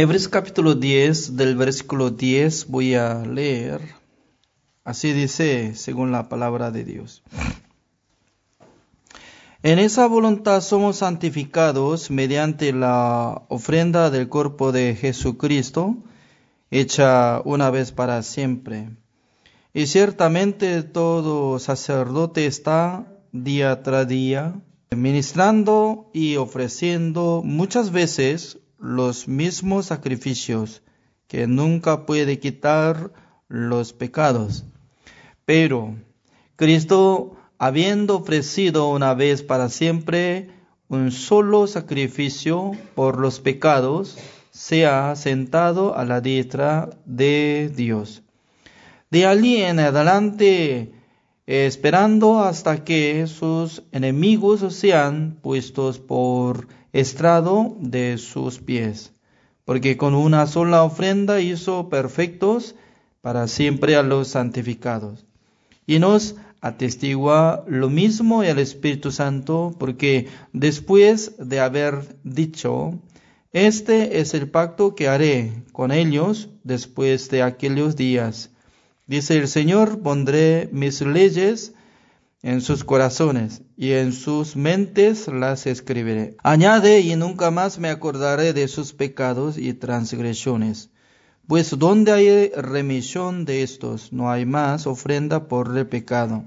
[0.00, 3.80] Hebreos capítulo 10, del versículo 10 voy a leer.
[4.84, 7.24] Así dice, según la palabra de Dios.
[9.64, 15.96] En esa voluntad somos santificados mediante la ofrenda del cuerpo de Jesucristo,
[16.70, 18.90] hecha una vez para siempre.
[19.74, 24.54] Y ciertamente todo sacerdote está día tras día
[24.94, 30.82] ministrando y ofreciendo muchas veces los mismos sacrificios
[31.26, 33.12] que nunca puede quitar
[33.48, 34.64] los pecados.
[35.44, 35.96] Pero
[36.56, 40.50] Cristo habiendo ofrecido una vez para siempre
[40.88, 44.16] un solo sacrificio por los pecados,
[44.50, 48.22] se ha sentado a la diestra de Dios.
[49.10, 50.92] De allí en adelante,
[51.46, 59.12] esperando hasta que sus enemigos sean puestos por estrado de sus pies,
[59.64, 62.74] porque con una sola ofrenda hizo perfectos
[63.20, 65.26] para siempre a los santificados.
[65.86, 72.98] Y nos atestigua lo mismo el Espíritu Santo, porque después de haber dicho,
[73.52, 78.50] este es el pacto que haré con ellos después de aquellos días.
[79.06, 81.72] Dice el Señor, pondré mis leyes
[82.42, 86.36] en sus corazones y en sus mentes las escribiré.
[86.42, 90.90] Añade, y nunca más me acordaré de sus pecados y transgresiones.
[91.46, 96.44] Pues donde hay remisión de estos, no hay más ofrenda por el pecado.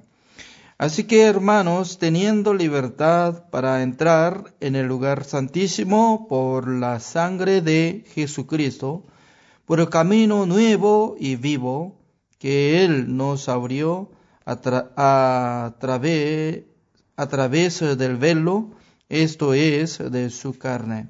[0.78, 8.04] Así que, hermanos, teniendo libertad para entrar en el lugar santísimo por la sangre de
[8.14, 9.06] Jesucristo,
[9.66, 12.00] por el camino nuevo y vivo
[12.40, 14.10] que Él nos abrió
[14.52, 15.76] a,
[17.18, 18.72] a través del velo,
[19.10, 21.10] esto es, de su carne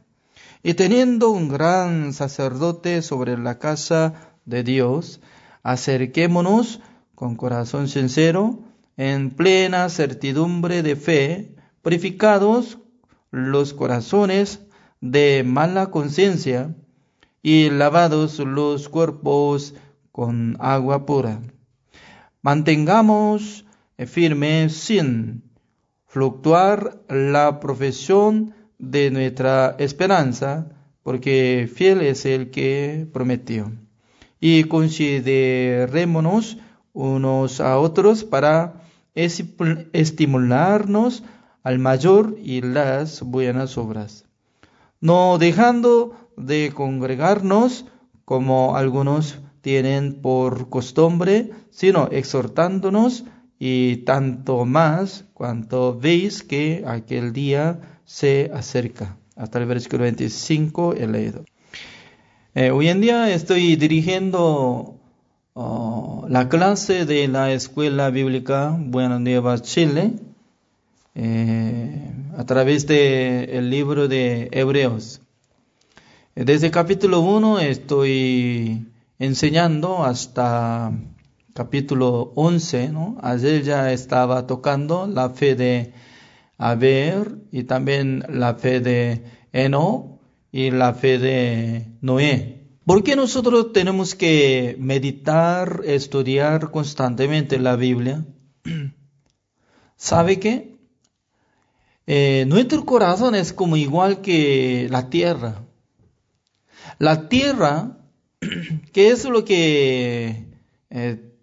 [0.63, 5.19] y teniendo un gran sacerdote sobre la casa de Dios,
[5.63, 6.81] acerquémonos
[7.15, 8.59] con corazón sincero,
[8.97, 12.77] en plena certidumbre de fe, purificados
[13.31, 14.61] los corazones
[14.99, 16.75] de mala conciencia
[17.41, 19.73] y lavados los cuerpos
[20.11, 21.41] con agua pura.
[22.41, 23.65] Mantengamos
[24.07, 25.43] firme sin
[26.07, 30.69] fluctuar la profesión de nuestra esperanza,
[31.03, 33.71] porque fiel es el que prometió.
[34.39, 36.57] Y considerémonos
[36.93, 38.81] unos a otros para
[39.13, 41.23] estimularnos
[41.63, 44.25] al mayor y las buenas obras,
[44.99, 47.85] no dejando de congregarnos
[48.25, 53.25] como algunos tienen por costumbre, sino exhortándonos
[53.59, 59.17] y tanto más cuanto veis que aquel día se acerca.
[59.35, 61.45] Hasta el versículo 25 he leído.
[62.53, 64.99] Eh, hoy en día estoy dirigiendo
[65.53, 70.13] oh, la clase de la Escuela Bíblica Buenas Nuevas Chile
[71.15, 75.21] eh, a través del el libro de Hebreos.
[76.35, 78.87] Desde capítulo 1 estoy
[79.21, 80.91] enseñando hasta
[81.53, 82.89] capítulo 11.
[82.89, 83.17] ¿no?
[83.21, 85.93] Ayer ya estaba tocando la fe de
[86.77, 89.23] ver y también la fe de
[89.53, 90.19] Eno
[90.51, 92.63] y la fe de Noé.
[92.83, 98.25] ¿Por qué nosotros tenemos que meditar, estudiar constantemente la Biblia?
[99.97, 100.79] ¿Sabe qué?
[102.07, 105.61] Eh, nuestro corazón es como igual que la tierra.
[106.97, 108.00] La tierra,
[108.93, 110.45] ¿qué es lo que
[110.89, 111.33] eh,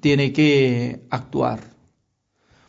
[0.00, 1.60] tiene que actuar?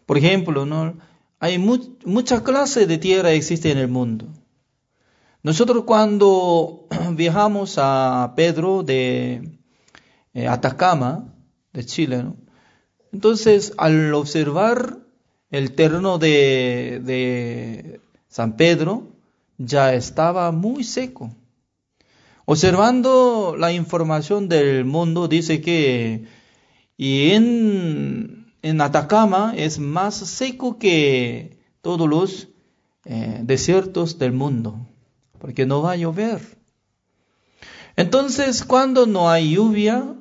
[0.05, 0.97] Por ejemplo, ¿no?
[1.39, 4.27] Hay muchas clases de tierra existe en el mundo.
[5.43, 9.57] Nosotros cuando viajamos a Pedro de
[10.33, 11.33] eh, Atacama,
[11.73, 12.25] de Chile,
[13.11, 14.99] entonces al observar
[15.51, 19.11] el terreno de San Pedro,
[19.57, 21.35] ya estaba muy seco.
[22.45, 26.25] Observando la información del mundo, dice que
[26.97, 32.47] y en en Atacama es más seco que todos los
[33.05, 34.87] eh, desiertos del mundo,
[35.37, 36.57] porque no va a llover.
[37.97, 40.15] Entonces, cuando no hay lluvia,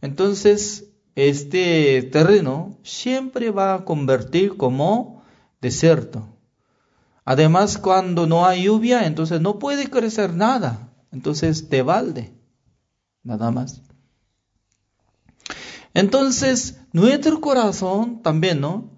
[0.00, 5.24] entonces este terreno siempre va a convertir como
[5.60, 6.28] desierto.
[7.24, 10.89] Además, cuando no hay lluvia, entonces no puede crecer nada.
[11.12, 12.32] Entonces, de balde,
[13.22, 13.82] nada más.
[15.94, 18.90] Entonces, nuestro corazón también, ¿no?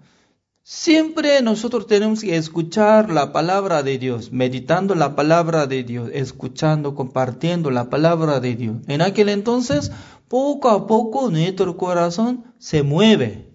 [0.65, 6.95] Siempre nosotros tenemos que escuchar la palabra de Dios, meditando la palabra de Dios, escuchando,
[6.95, 8.77] compartiendo la palabra de Dios.
[8.87, 9.91] En aquel entonces,
[10.29, 13.51] poco a poco nuestro corazón se mueve.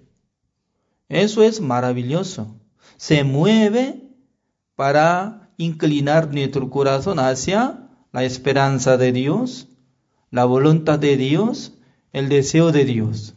[1.08, 2.60] Eso es maravilloso.
[2.99, 4.12] Se mueve
[4.75, 9.69] para inclinar nuestro corazón hacia la esperanza de Dios,
[10.31, 11.72] la voluntad de Dios,
[12.12, 13.34] el deseo de Dios.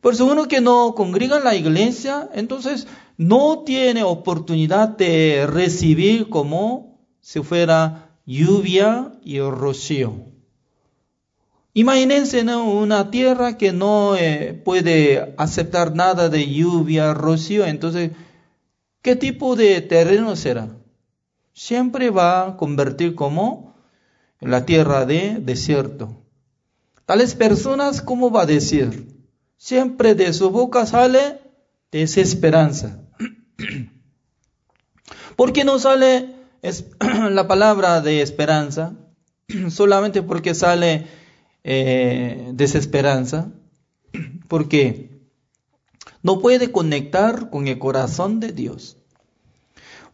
[0.00, 6.28] Por eso uno que no congrega en la iglesia, entonces no tiene oportunidad de recibir
[6.28, 10.32] como si fuera lluvia y rocío.
[11.74, 18.10] Imagínense una tierra que no eh, puede aceptar nada de lluvia, rocío, entonces,
[19.00, 20.68] ¿qué tipo de terreno será?
[21.52, 23.74] Siempre va a convertir como
[24.40, 26.22] la tierra de desierto.
[27.06, 29.12] Tales personas, ¿cómo va a decir?
[29.62, 31.40] siempre de su boca sale
[31.92, 32.98] desesperanza.
[35.36, 36.34] ¿Por qué no sale
[37.30, 38.96] la palabra de esperanza?
[39.70, 41.06] Solamente porque sale
[41.62, 43.52] eh, desesperanza.
[44.48, 45.22] Porque
[46.24, 48.96] no puede conectar con el corazón de Dios.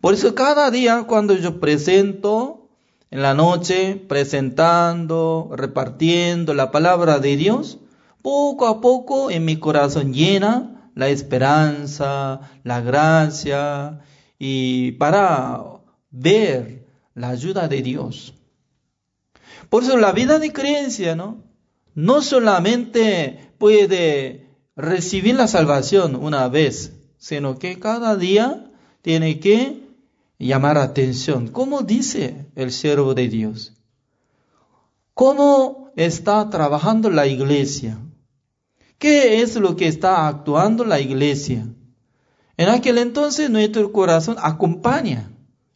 [0.01, 2.69] Por eso cada día cuando yo presento
[3.11, 7.79] en la noche, presentando, repartiendo la palabra de Dios,
[8.23, 14.01] poco a poco en mi corazón llena la esperanza, la gracia
[14.39, 15.63] y para
[16.11, 18.35] ver la ayuda de Dios.
[19.71, 21.43] Por eso la vida de creencia, ¿no?
[21.95, 24.47] No solamente puede
[24.77, 28.71] recibir la salvación una vez, sino que cada día
[29.03, 29.88] tiene que
[30.39, 31.49] llamar atención.
[31.49, 33.75] ¿Cómo dice el siervo de Dios?
[35.15, 37.99] ¿Cómo está trabajando la iglesia?
[38.99, 41.67] ¿Qué es lo que está actuando la iglesia?
[42.57, 45.31] En aquel entonces nuestro corazón acompaña.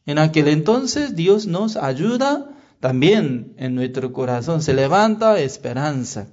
[0.06, 2.50] En aquel entonces Dios nos ayuda
[2.81, 4.62] también en nuestro corazón.
[4.62, 6.29] Se levanta esperanza.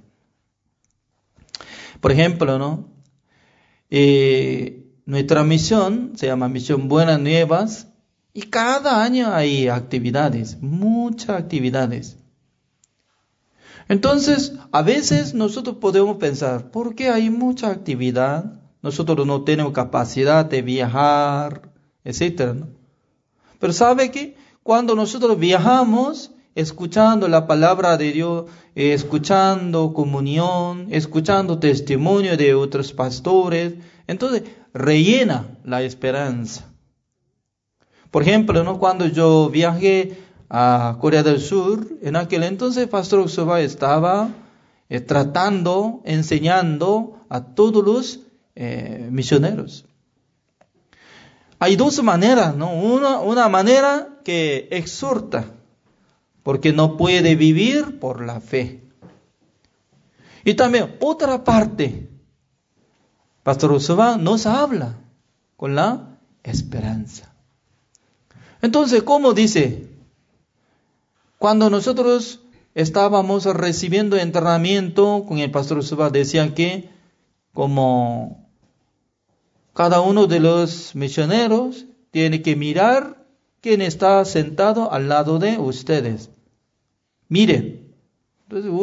[2.02, 2.90] Por ejemplo, ¿no?
[3.92, 7.89] Eh, nuestra misión se llama Misión Buenas Nuevas
[8.40, 12.16] y cada año hay actividades, muchas actividades.
[13.90, 18.54] Entonces, a veces nosotros podemos pensar, ¿por qué hay mucha actividad?
[18.82, 21.74] Nosotros no tenemos capacidad de viajar,
[22.06, 22.64] etc.
[23.60, 32.38] Pero sabe que cuando nosotros viajamos, escuchando la palabra de Dios, escuchando comunión, escuchando testimonio
[32.38, 33.74] de otros pastores,
[34.08, 34.44] entonces
[34.74, 36.69] rellena la esperanza.
[38.12, 38.80] Por ejemplo, ¿no?
[38.80, 40.18] cuando yo viajé
[40.50, 44.30] a Corea del Sur, en aquel entonces Pastor Usuba estaba
[44.90, 48.22] eh, tratando, enseñando a todos los
[48.56, 49.86] eh, misioneros.
[51.60, 52.74] Hay dos maneras, ¿no?
[52.74, 55.46] Una, una manera que exhorta,
[56.42, 58.82] porque no puede vivir por la fe.
[60.44, 62.10] Y también otra parte,
[63.44, 64.96] Pastor Usuba nos habla
[65.58, 67.29] con la esperanza.
[68.62, 69.88] Entonces, ¿cómo dice?
[71.38, 72.42] Cuando nosotros
[72.76, 76.90] estábamos recibiendo entrenamiento con el pastor Suba, decía que
[77.54, 78.50] como
[79.74, 83.26] cada uno de los misioneros tiene que mirar
[83.62, 86.30] quién está sentado al lado de ustedes.
[87.30, 87.94] Miren,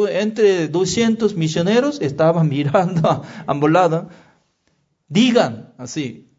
[0.09, 4.05] entre 200 misioneros estaban mirando a ambos lados.
[5.07, 6.29] Digan así,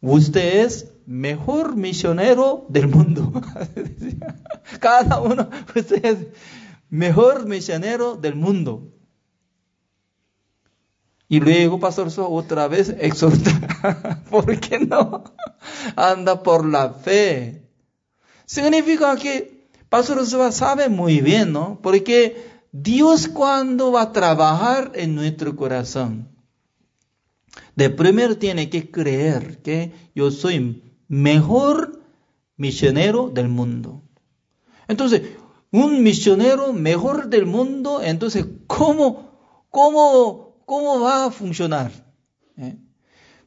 [0.00, 3.32] usted es mejor misionero del mundo.
[4.80, 6.18] Cada uno, usted es
[6.88, 8.92] mejor misionero del mundo.
[11.28, 15.24] Y luego, Pastor So, otra vez exhorta, ¿por qué no?
[15.96, 17.68] Anda por la fe.
[18.46, 21.80] Significa que Pastor So sabe muy bien, ¿no?
[21.82, 22.40] Porque
[22.70, 26.28] Dios cuando va a trabajar en nuestro corazón,
[27.74, 32.00] de primero tiene que creer que yo soy mejor
[32.56, 34.02] misionero del mundo.
[34.86, 35.22] Entonces,
[35.72, 39.28] un misionero mejor del mundo, entonces, ¿cómo,
[39.70, 41.90] cómo, cómo va a funcionar?
[42.56, 42.76] ¿Eh?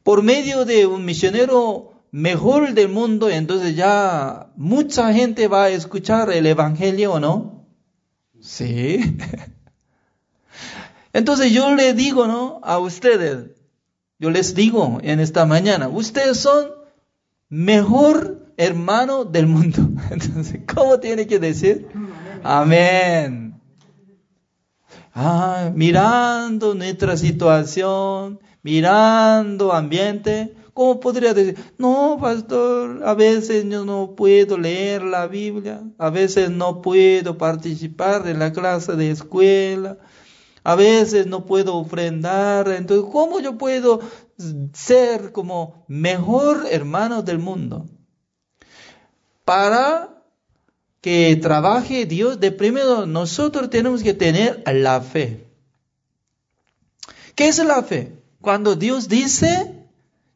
[0.03, 6.31] Por medio de un misionero mejor del mundo, entonces ya mucha gente va a escuchar
[6.31, 7.65] el Evangelio no?
[8.41, 8.99] Sí.
[11.13, 12.59] Entonces yo le digo, ¿no?
[12.63, 13.51] A ustedes,
[14.19, 16.82] yo les digo en esta mañana, ustedes son
[17.53, 19.77] mejor hermano del mundo.
[20.09, 21.87] Entonces, ¿cómo tiene que decir?
[22.43, 23.53] Amén.
[25.13, 31.55] Ah, mirando nuestra situación, mirando ambiente, ¿Cómo podría decir?
[31.77, 38.27] No, pastor, a veces yo no puedo leer la Biblia, a veces no puedo participar
[38.27, 39.99] en la clase de escuela,
[40.63, 42.69] a veces no puedo ofrendar.
[42.69, 43.99] Entonces, ¿cómo yo puedo
[44.73, 47.85] ser como mejor hermano del mundo?
[49.45, 50.23] Para
[51.01, 55.45] que trabaje Dios, de primero nosotros tenemos que tener la fe.
[57.35, 58.13] ¿Qué es la fe?
[58.41, 59.85] Cuando Dios dice,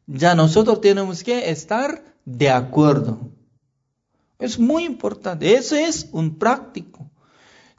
[0.07, 3.19] ya nosotros tenemos que estar de acuerdo.
[4.39, 5.53] Es muy importante.
[5.53, 7.09] Eso es un práctico.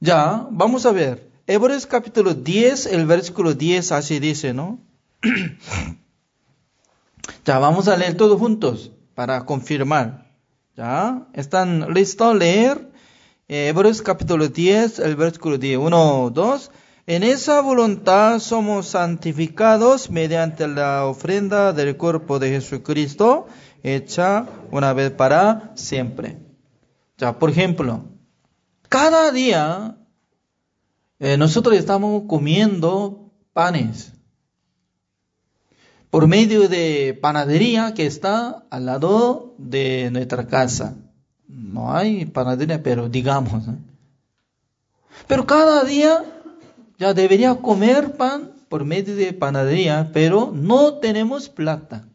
[0.00, 1.28] Ya, vamos a ver.
[1.47, 4.80] Hebreos capítulo 10, el versículo 10 así dice, ¿no?
[7.44, 10.28] ya, vamos a leer todos juntos para confirmar.
[10.76, 11.26] ¿Ya?
[11.32, 12.92] ¿Están listos leer?
[13.49, 15.78] Eh, Hebreos capítulo 10, el versículo 10.
[15.78, 16.70] 1, 2.
[17.06, 23.47] En esa voluntad somos santificados mediante la ofrenda del cuerpo de Jesucristo,
[23.82, 26.38] hecha una vez para siempre.
[27.16, 28.04] Ya, por ejemplo,
[28.90, 29.97] cada día
[31.18, 34.12] eh, nosotros estamos comiendo panes
[36.11, 40.97] por medio de panadería que está al lado de nuestra casa.
[41.47, 43.65] No hay panadería, pero digamos.
[45.27, 46.25] Pero cada día
[46.99, 52.09] ya debería comer pan por medio de panadería, pero no tenemos plata.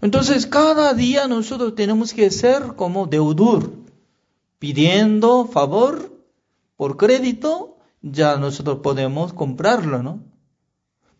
[0.00, 3.72] Entonces cada día nosotros tenemos que ser como deudor,
[4.58, 6.12] pidiendo favor
[6.76, 10.33] por crédito, ya nosotros podemos comprarlo, ¿no?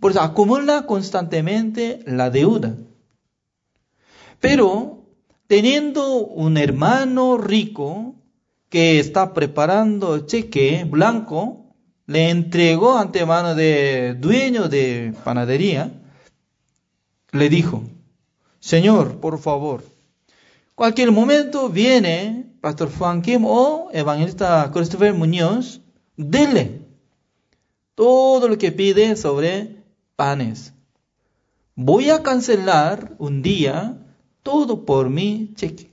[0.04, 2.76] Pues acumula constantemente la deuda.
[4.38, 5.06] Pero
[5.46, 8.14] teniendo un hermano rico,
[8.68, 15.90] que está preparando cheque blanco, le entregó ante mano de dueño de panadería,
[17.32, 17.82] le dijo,
[18.61, 19.84] Señor, por favor,
[20.75, 25.80] cualquier momento viene Pastor Juan Kim o Evangelista Christopher Muñoz,
[26.18, 26.82] dele
[27.94, 29.82] todo lo que pide sobre
[30.16, 30.73] panes.
[31.75, 33.99] Voy a cancelar un día
[34.42, 35.90] todo por mi cheque.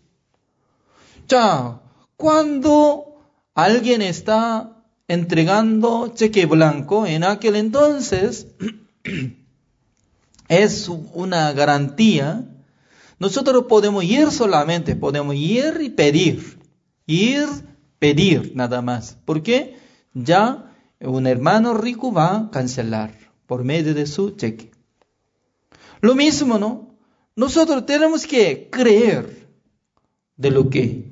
[1.27, 1.81] Chao.
[2.17, 3.15] Cuando
[3.55, 8.47] alguien está entregando cheque blanco, en aquel entonces
[10.47, 12.47] es una garantía.
[13.17, 16.59] Nosotros podemos ir solamente, podemos ir y pedir,
[17.07, 17.47] ir,
[17.97, 19.77] pedir nada más, porque
[20.13, 24.71] ya un hermano rico va a cancelar por medio de su cheque.
[25.99, 26.95] Lo mismo, ¿no?
[27.35, 29.45] Nosotros tenemos que creer
[30.37, 31.11] de lo que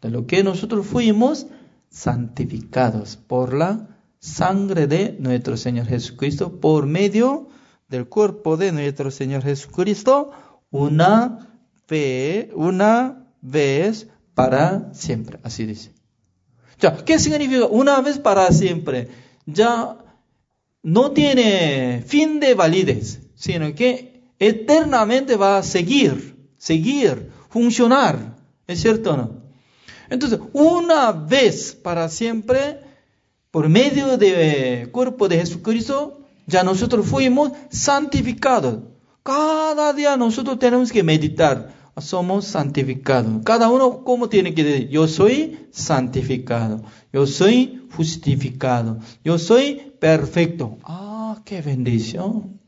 [0.00, 1.48] de lo que nosotros fuimos
[1.90, 7.50] santificados por la sangre de nuestro Señor Jesucristo, por medio
[7.88, 10.30] del cuerpo de nuestro Señor Jesucristo,
[10.70, 15.40] una fe, una vez para siempre.
[15.42, 15.92] Así dice.
[17.04, 19.08] ¿qué significa una vez para siempre?
[19.44, 19.98] Ya
[20.86, 28.36] no tiene fin de validez, sino que eternamente va a seguir, seguir, funcionar.
[28.68, 29.42] ¿Es cierto o no?
[30.10, 32.78] Entonces, una vez para siempre,
[33.50, 38.84] por medio del cuerpo de Jesucristo, ya nosotros fuimos santificados.
[39.24, 41.74] Cada día nosotros tenemos que meditar.
[41.98, 43.42] Somos santificados.
[43.44, 44.88] Cada uno, ¿cómo tiene que decir?
[44.88, 46.82] Yo soy santificado.
[47.12, 48.98] Yo soy justificado.
[49.24, 50.76] Yo soy perfecto.
[50.84, 52.60] Ah, qué bendición.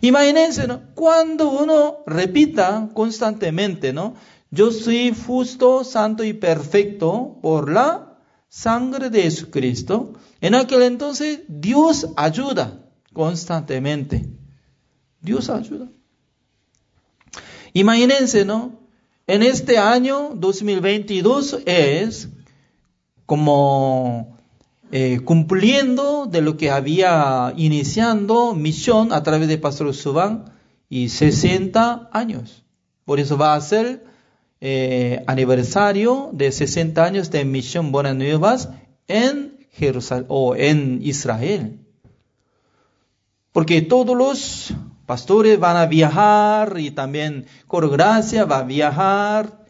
[0.00, 0.94] Imagínense, ¿no?
[0.94, 4.14] Cuando uno repita constantemente, ¿no?
[4.50, 10.12] Yo soy justo, santo y perfecto por la sangre de Jesucristo.
[10.40, 14.28] En aquel entonces Dios ayuda constantemente.
[15.20, 15.88] Dios ayuda.
[17.74, 18.72] Imagínense, ¿no?
[19.26, 22.28] En este año 2022 es
[23.26, 24.38] como
[24.92, 30.52] eh, cumpliendo de lo que había iniciando misión a través de Pastor Subán
[30.88, 32.64] y 60 años.
[33.04, 34.04] Por eso va a ser
[34.60, 38.68] eh, aniversario de 60 años de Misión Buenas Nuevas
[39.08, 41.80] en Jerusalén o en Israel.
[43.50, 44.74] Porque todos los
[45.06, 49.64] pastores van a viajar y también Gracia va a viajar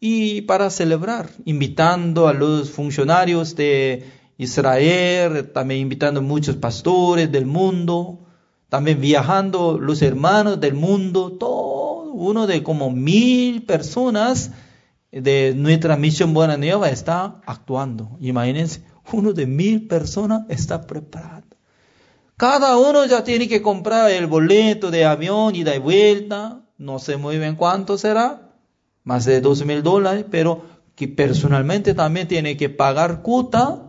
[0.00, 4.04] y para celebrar, invitando a los funcionarios de
[4.36, 8.26] Israel, también invitando a muchos pastores del mundo,
[8.68, 14.50] también viajando los hermanos del mundo, todo uno de como mil personas
[15.10, 18.16] de nuestra misión Buena Nueva está actuando.
[18.20, 18.82] Imagínense,
[19.12, 21.53] uno de mil personas está preparado.
[22.36, 26.62] Cada uno ya tiene que comprar el boleto de avión, ida y vuelta.
[26.78, 28.52] No sé muy bien cuánto será.
[29.04, 30.62] Más de dos mil dólares, pero
[30.96, 33.82] que personalmente también tiene que pagar cuota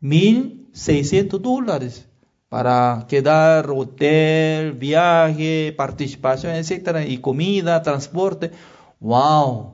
[0.00, 2.06] mil seiscientos dólares
[2.48, 8.52] para quedar hotel, viaje, participación, etcétera, y comida, transporte.
[9.00, 9.72] ¡Wow!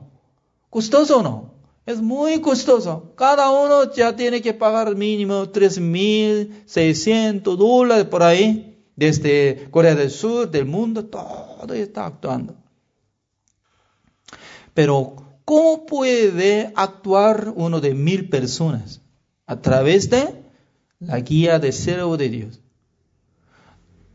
[0.69, 1.50] ¿Costoso o no?
[1.85, 3.13] Es muy costoso.
[3.15, 8.67] Cada uno ya tiene que pagar mínimo 3.600 dólares por ahí.
[8.95, 12.55] Desde Corea del Sur, del mundo, todo está actuando.
[14.73, 19.01] Pero, ¿cómo puede actuar uno de mil personas?
[19.47, 20.43] A través de
[20.99, 22.61] la guía de servo de Dios.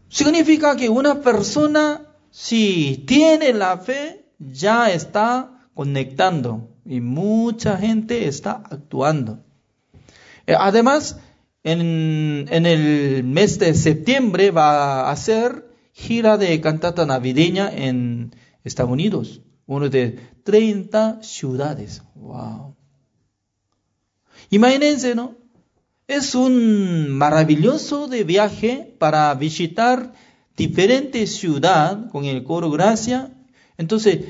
[0.08, 8.62] Significa que una persona, si tiene la fe, ya está conectando y mucha gente está
[8.70, 9.44] actuando.
[10.46, 11.18] Eh, además,
[11.64, 19.42] en, el mes de septiembre va a hacer gira de cantata navideña en Estados Unidos,
[19.66, 22.02] uno de 30 ciudades.
[22.14, 22.74] Wow.
[24.48, 25.34] Imagínense, ¿no?
[26.08, 30.14] Es un maravilloso de viaje para visitar
[30.56, 33.30] diferentes ciudades con el coro gracia.
[33.76, 34.20] Entonces,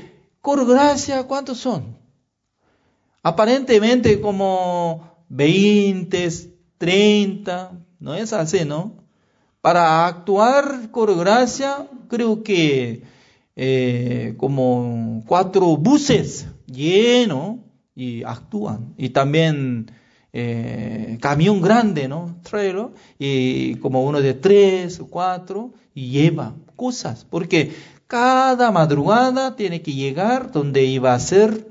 [0.47, 1.97] coro gracia, ¿cuántos son?
[3.21, 6.29] aparentemente como 20,
[6.77, 9.03] 30, no es así, ¿no?
[9.59, 13.03] Para actuar con gracia, creo que
[13.57, 17.57] eh, como cuatro buses llenos
[17.93, 18.93] y actúan.
[18.95, 19.91] Y también
[20.31, 22.39] eh, camión grande, ¿no?
[22.49, 22.87] Trailer,
[23.19, 27.25] y como uno de tres o cuatro, y lleva cosas.
[27.29, 27.73] Porque
[28.07, 31.67] cada madrugada tiene que llegar donde iba a ser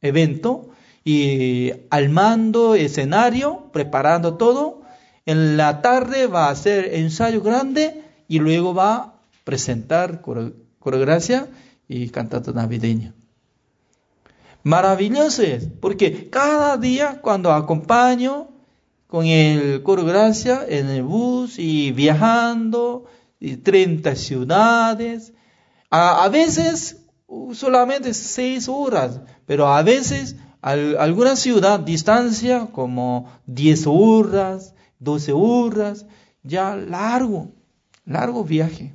[0.00, 0.70] evento
[1.04, 4.82] y al mando, escenario, preparando todo.
[5.26, 11.48] En la tarde va a hacer ensayo grande y luego va a presentar coreografía
[11.86, 13.14] y cantata navideña.
[14.62, 18.48] Maravilloso es, porque cada día cuando acompaño
[19.06, 23.06] con el coreografía en el bus y viajando,
[23.40, 25.32] y 30 ciudades,
[25.90, 27.04] a, a veces
[27.54, 36.06] solamente 6 horas, pero a veces alguna ciudad, distancia como 10 horas, 12 horas,
[36.42, 37.52] ya largo,
[38.04, 38.94] largo viaje.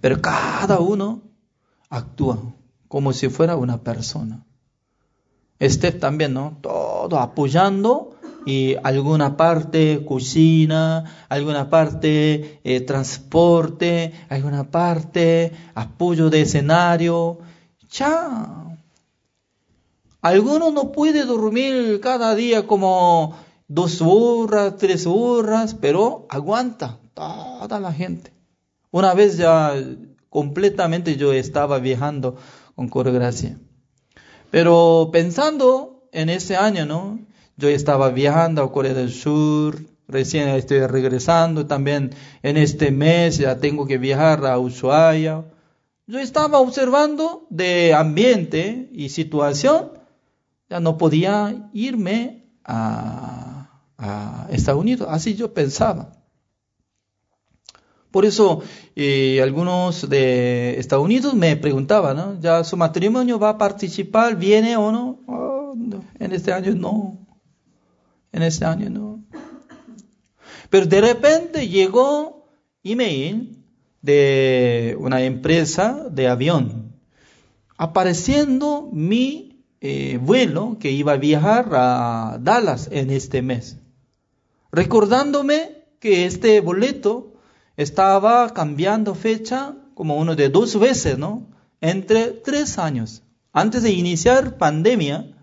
[0.00, 1.22] Pero cada uno
[1.88, 2.38] actúa
[2.88, 4.44] como si fuera una persona.
[5.58, 6.58] Este también, ¿no?
[6.60, 8.13] Todo apoyando
[8.46, 17.38] y alguna parte cocina, alguna parte eh, transporte, alguna parte apoyo de escenario.
[17.90, 18.64] Ya,
[20.24, 23.36] Algunos no puede dormir cada día como
[23.68, 28.32] dos horas, tres horas, pero aguanta toda la gente.
[28.90, 29.74] Una vez ya
[30.30, 32.36] completamente yo estaba viajando
[32.74, 33.58] con coreografía.
[34.50, 37.18] Pero pensando en ese año, ¿no?
[37.56, 42.10] Yo estaba viajando a Corea del Sur, recién estoy regresando, también
[42.42, 45.44] en este mes ya tengo que viajar a Ushuaia.
[46.06, 49.92] Yo estaba observando de ambiente y situación
[50.68, 53.50] ya no podía irme a,
[54.50, 55.08] Estados Unidos.
[55.10, 56.12] Así yo pensaba.
[58.10, 58.62] Por eso
[58.94, 62.40] eh, algunos de Estados Unidos me preguntaban, ¿no?
[62.40, 64.36] ¿Ya su matrimonio va a participar?
[64.36, 65.20] ¿Viene o no?
[65.26, 67.23] Oh, no en este año no.
[68.34, 69.22] En este año no.
[70.68, 72.48] Pero de repente llegó
[72.82, 73.64] email
[74.02, 76.92] de una empresa de avión
[77.76, 83.76] apareciendo mi eh, vuelo que iba a viajar a Dallas en este mes,
[84.72, 87.34] recordándome que este boleto
[87.76, 91.46] estaba cambiando fecha como uno de dos veces, ¿no?
[91.80, 93.22] Entre tres años.
[93.52, 95.33] Antes de iniciar pandemia,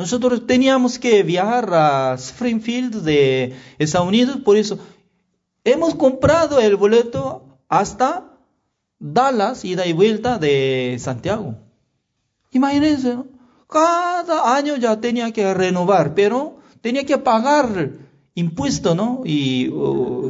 [0.00, 4.78] nosotros teníamos que viajar a Springfield de Estados Unidos, por eso
[5.62, 8.38] hemos comprado el boleto hasta
[8.98, 11.54] Dallas, ida y vuelta de Santiago.
[12.50, 13.26] Imagínense, ¿no?
[13.68, 17.90] Cada año ya tenía que renovar, pero tenía que pagar
[18.34, 19.20] impuesto, ¿no?
[19.26, 19.70] Y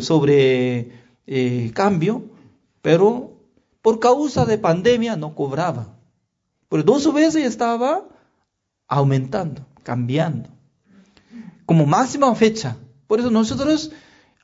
[0.01, 0.91] sobre
[1.29, 2.25] eh, cambio,
[2.83, 3.35] pero
[3.83, 5.95] por causa de pandemia no cobraba.
[6.69, 8.09] Pero dos veces estaba
[8.91, 10.51] aumentando, cambiando,
[11.65, 12.77] como máxima fecha.
[13.07, 13.93] Por eso nosotros,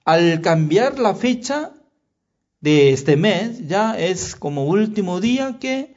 [0.05, 1.73] al cambiar la fecha
[2.61, 5.95] de este mes, ya es como último día que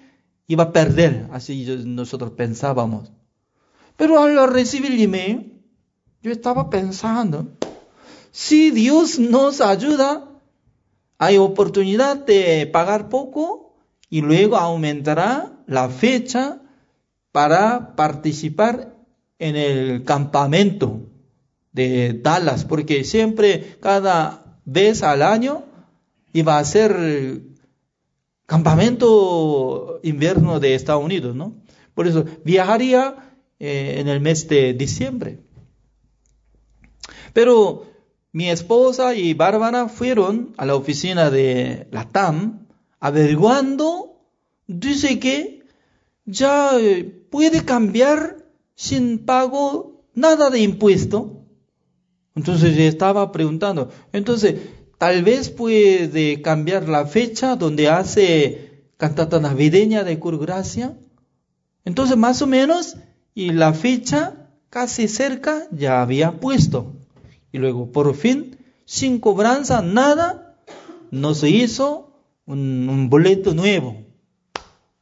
[0.47, 3.11] iba a perder, así nosotros pensábamos.
[3.95, 5.61] Pero al recibir el email,
[6.23, 7.55] yo estaba pensando,
[8.31, 10.27] si Dios nos ayuda,
[11.19, 13.75] hay oportunidad de pagar poco
[14.09, 16.61] y luego aumentará la fecha
[17.31, 18.95] para participar
[19.37, 21.09] en el campamento
[21.71, 25.63] de Dallas, porque siempre cada vez al año
[26.33, 27.41] iba a ser
[28.45, 31.55] campamento invierno de Estados Unidos, ¿no?
[31.93, 35.39] Por eso viajaría eh, en el mes de diciembre.
[37.33, 37.85] Pero
[38.31, 42.67] mi esposa y Bárbara fueron a la oficina de la TAM
[42.99, 44.19] averiguando,
[44.67, 45.63] dice que
[46.25, 51.45] ya eh, puede cambiar sin pago nada de impuesto.
[52.35, 54.55] Entonces estaba preguntando, entonces
[54.97, 60.97] tal vez puede cambiar la fecha donde hace cantata navideña de Curgracia.
[61.85, 62.97] Entonces más o menos,
[63.33, 66.93] y la fecha casi cerca ya había puesto.
[67.51, 70.57] Y luego, por fin, sin cobranza, nada,
[71.11, 72.13] nos hizo
[72.45, 74.08] un boleto nuevo.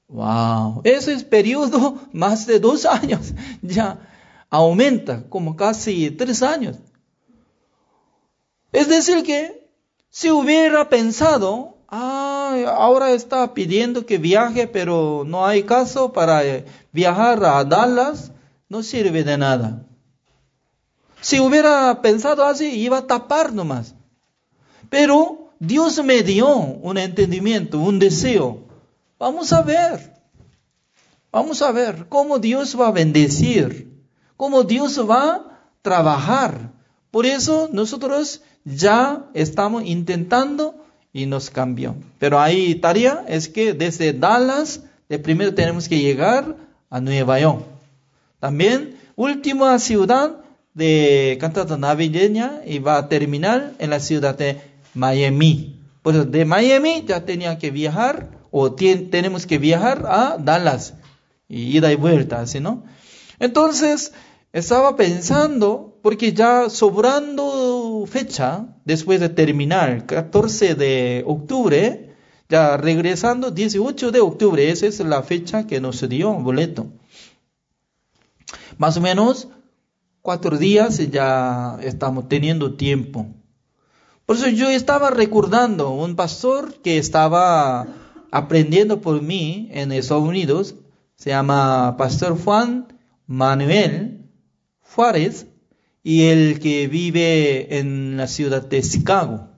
[0.09, 3.99] Wow, ese es periodo más de dos años, ya
[4.49, 6.77] aumenta como casi tres años.
[8.71, 9.69] Es decir que
[10.09, 16.65] si hubiera pensado, ah, ahora está pidiendo que viaje, pero no hay caso para eh,
[16.91, 18.31] viajar a Dallas,
[18.69, 19.85] no sirve de nada.
[21.21, 23.95] Si hubiera pensado así, iba a tapar nomás.
[24.89, 28.66] Pero Dios me dio un entendimiento, un deseo.
[29.19, 30.13] Vamos a ver.
[31.31, 33.91] Vamos a ver cómo Dios va a bendecir,
[34.37, 36.71] cómo Dios va a trabajar.
[37.11, 40.75] Por eso nosotros ya estamos intentando
[41.13, 41.95] y nos cambió.
[42.19, 44.81] Pero ahí tarea es que desde Dallas,
[45.23, 46.55] primero tenemos que llegar
[46.89, 47.65] a Nueva York.
[48.39, 50.37] También, última ciudad,
[50.77, 54.61] de cantata navideña y va a terminar en la ciudad de
[54.93, 55.75] Miami.
[56.03, 60.93] Pues de Miami ya tenía que viajar o tenemos que viajar a Dallas
[61.47, 62.83] y ida y vuelta, ¿sí no?
[63.39, 64.13] Entonces
[64.53, 72.15] estaba pensando, porque ya sobrando fecha, después de terminar, 14 de octubre,
[72.49, 76.87] ya regresando 18 de octubre, esa es la fecha que nos dio boleto.
[78.77, 79.49] Más o menos
[80.21, 83.27] cuatro días ya estamos teniendo tiempo.
[84.25, 87.87] Por eso yo estaba recordando un pastor que estaba
[88.37, 90.75] aprendiendo por mí en Estados Unidos,
[91.15, 92.87] se llama Pastor Juan
[93.25, 94.29] Manuel
[94.81, 95.47] Juárez,
[96.03, 99.49] y el que vive en la ciudad de Chicago.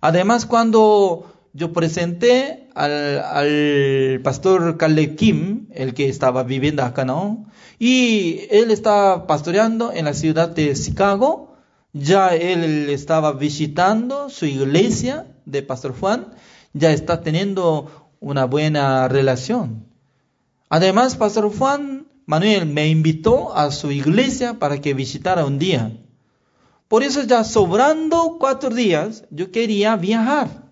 [0.00, 7.46] Además, cuando yo presenté al, pastor Caleb Kim, el que estaba viviendo acá, ¿no?
[7.78, 11.54] Y él estaba pastoreando en la ciudad de Chicago.
[11.92, 16.34] Ya él estaba visitando su iglesia de Pastor Juan.
[16.74, 19.86] Ya está teniendo una buena relación.
[20.68, 25.92] Además, Pastor Juan Manuel me invitó a su iglesia para que visitara un día.
[26.88, 30.70] Por eso ya sobrando cuatro días, yo quería viajar.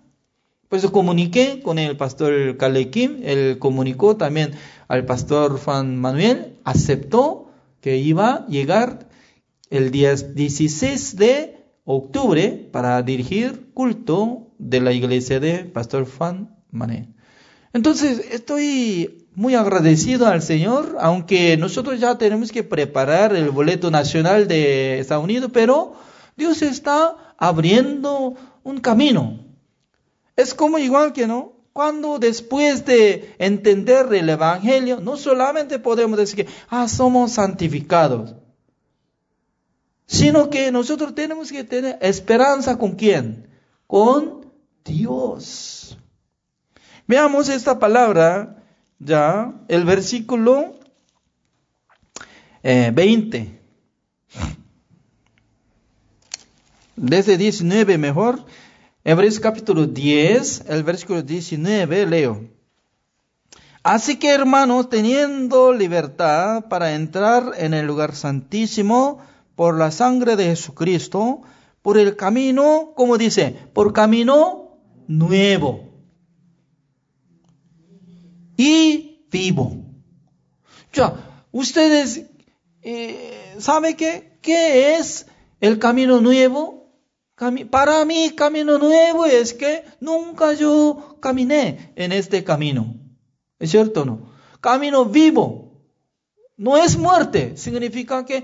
[0.69, 4.53] Pues comuniqué con el pastor Kalekim, él comunicó también
[4.87, 9.07] al pastor Juan Manuel, aceptó que iba a llegar
[9.69, 17.07] el día 16 de octubre para dirigir culto de la iglesia de pastor Juan Manuel.
[17.73, 24.47] Entonces, estoy muy agradecido al Señor, aunque nosotros ya tenemos que preparar el boleto nacional
[24.47, 25.95] de Estados Unidos, pero
[26.37, 29.39] Dios está abriendo un camino.
[30.35, 36.45] Es como igual que no, cuando después de entender el Evangelio, no solamente podemos decir
[36.45, 38.35] que, ah, somos santificados,
[40.05, 43.47] sino que nosotros tenemos que tener esperanza con quién?
[43.87, 44.42] Con
[44.83, 45.97] Dios.
[47.07, 48.63] Veamos esta palabra,
[48.99, 50.75] ya, el versículo
[52.63, 53.37] 20.
[53.37, 53.59] Eh,
[56.95, 58.45] Desde 19 mejor.
[59.03, 62.49] Hebreos capítulo 10, el versículo 19, leo.
[63.83, 69.19] Así que hermanos, teniendo libertad para entrar en el lugar santísimo
[69.55, 71.41] por la sangre de Jesucristo,
[71.81, 74.62] por el camino, como dice, por camino
[75.07, 75.93] nuevo
[78.57, 79.77] y vivo.
[80.93, 82.25] Ya, ustedes
[82.81, 84.37] eh, saben qué?
[84.41, 85.25] ¿Qué es
[85.59, 86.83] el camino nuevo?
[87.69, 92.95] Para mí camino nuevo es que nunca yo caminé en este camino.
[93.59, 94.33] ¿Es cierto o no?
[94.61, 95.81] Camino vivo.
[96.55, 97.57] No es muerte.
[97.57, 98.43] Significa que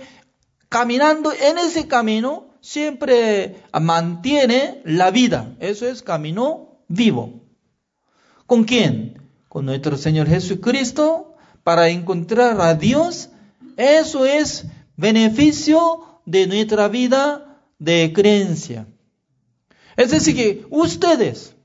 [0.70, 5.56] caminando en ese camino siempre mantiene la vida.
[5.60, 7.42] Eso es camino vivo.
[8.46, 9.22] ¿Con quién?
[9.48, 13.30] Con nuestro Señor Jesucristo para encontrar a Dios.
[13.78, 14.66] Eso es
[14.98, 18.88] beneficio de nuestra vida de creencia.
[19.96, 21.56] Es decir, que ustedes,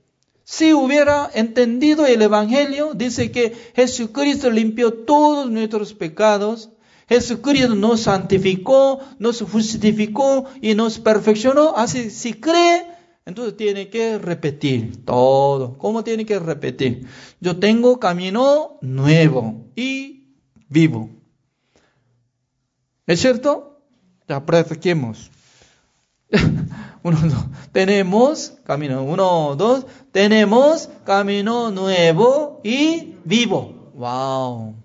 [0.44, 6.70] si hubiera entendido el Evangelio, dice que Jesucristo limpió todos nuestros pecados,
[7.09, 11.75] Jesucristo nos santificó, nos justificó y nos perfeccionó.
[11.77, 12.87] Así, si cree,
[13.27, 15.79] entonces tiene que repetir todo.
[15.79, 17.07] ¿Cómo tiene que repetir?
[17.40, 20.35] Yo tengo camino nuevo y
[20.69, 21.11] vivo.
[23.07, 23.83] ¿Es cierto?
[24.29, 25.31] Ya practiquemos.
[27.03, 27.45] uno, dos.
[27.73, 29.03] Tenemos camino.
[29.05, 29.87] Uno, dos.
[30.11, 33.93] Tenemos camino nuevo y vivo.
[33.95, 34.84] Wow.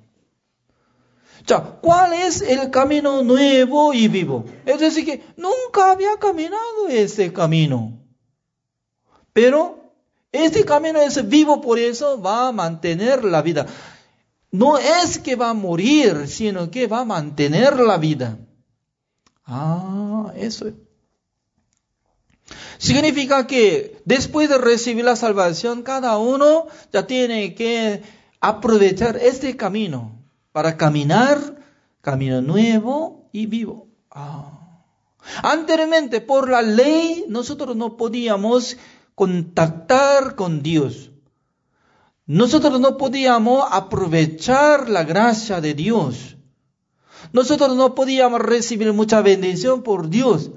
[1.57, 4.45] ¿Cuál es el camino nuevo y vivo?
[4.65, 7.99] Es decir, que nunca había caminado ese camino.
[9.33, 9.93] Pero
[10.31, 13.65] este camino es vivo, por eso va a mantener la vida.
[14.51, 18.37] No es que va a morir, sino que va a mantener la vida.
[19.45, 20.71] Ah, eso
[22.77, 28.01] Significa que después de recibir la salvación, cada uno ya tiene que
[28.39, 30.18] aprovechar este camino
[30.51, 31.37] para caminar
[32.01, 33.87] camino nuevo y vivo.
[34.11, 34.83] Ah.
[35.43, 38.77] Anteriormente, por la ley, nosotros no podíamos
[39.15, 41.11] contactar con Dios.
[42.25, 46.37] Nosotros no podíamos aprovechar la gracia de Dios.
[47.33, 50.51] Nosotros no podíamos recibir mucha bendición por Dios.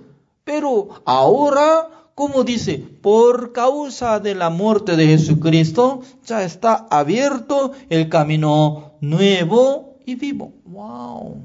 [0.45, 8.09] Pero ahora, como dice, por causa de la muerte de Jesucristo, ya está abierto el
[8.09, 10.55] camino nuevo y vivo.
[10.65, 11.43] ¡Wow!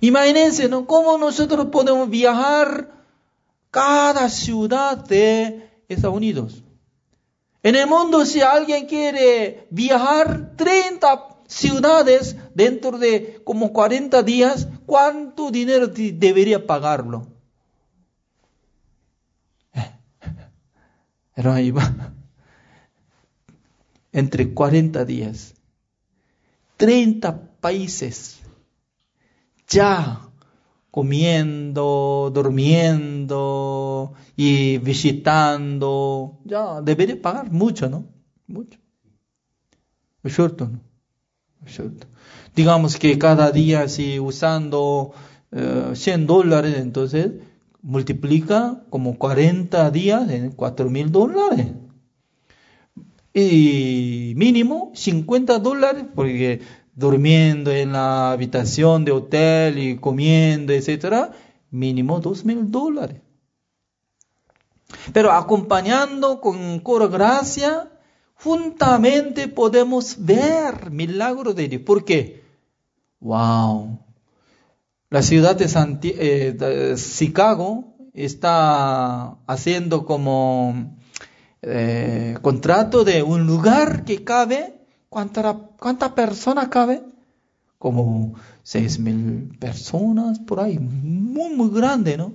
[0.00, 0.86] Imagínense, ¿no?
[0.86, 2.90] ¿Cómo nosotros podemos viajar
[3.70, 6.64] cada ciudad de Estados Unidos?
[7.62, 15.50] En el mundo, si alguien quiere viajar 30 ciudades dentro de como 40 días, ¿cuánto
[15.50, 17.26] dinero debería pagarlo?
[21.36, 22.12] Va.
[24.12, 25.59] Entre 40 días.
[26.80, 28.40] 30 países.
[29.68, 30.22] Ya
[30.90, 36.40] comiendo, durmiendo y visitando.
[36.44, 38.06] Ya debería pagar mucho, ¿no?
[38.46, 38.78] Mucho.
[40.22, 40.70] ¿Es cierto?
[40.72, 40.80] ¿no?
[41.66, 42.06] cierto?
[42.56, 45.12] Digamos que cada día si usando
[45.50, 47.32] 100 eh, dólares, entonces
[47.82, 51.66] multiplica como 40 días en 4 mil dólares.
[53.32, 56.60] Y mínimo 50 dólares, porque
[56.94, 61.32] durmiendo en la habitación de hotel y comiendo, etcétera,
[61.70, 63.20] mínimo 2 mil dólares.
[65.12, 67.90] Pero acompañando con coro gracia,
[68.34, 71.82] juntamente podemos ver milagros de Dios.
[71.82, 72.42] ¿Por qué?
[73.20, 74.00] ¡Wow!
[75.10, 75.66] La ciudad de,
[76.18, 80.96] eh, Chicago está haciendo como
[81.62, 87.02] eh, contrato de un lugar que cabe, ¿cuántas cuánta personas cabe?
[87.78, 92.32] Como seis mil personas por ahí, muy, muy grande, ¿no?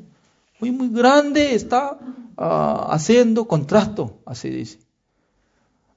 [0.60, 1.98] Muy, muy grande está
[2.38, 4.80] ah, haciendo contrato, así dice.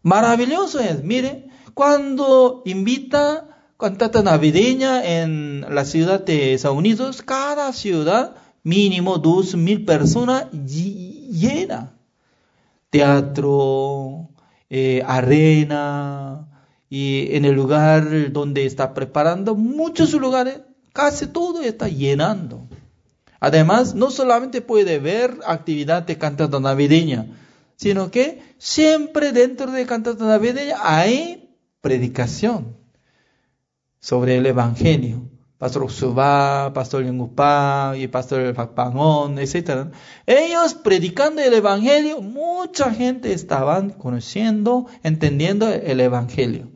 [0.03, 3.45] Maravilloso es, mire, cuando invita
[3.79, 11.98] cantata navideña en la ciudad de Estados Unidos, cada ciudad mínimo dos mil personas llena
[12.91, 14.31] teatro,
[14.71, 16.49] eh, arena,
[16.91, 20.61] y en el lugar donde está preparando, muchos lugares,
[20.93, 22.67] casi todo está llenando.
[23.41, 27.27] Además, no solamente puede ver actividad de cantata navideña,
[27.77, 32.77] sino que siempre dentro de cantata navideña hay predicación
[34.01, 35.31] sobre el Evangelio.
[35.59, 39.89] Pastor Subá, Pastor Yungupá y Pastor Pangón, etc.
[40.25, 46.71] Ellos predicando el Evangelio, mucha gente estaban conociendo, entendiendo el Evangelio.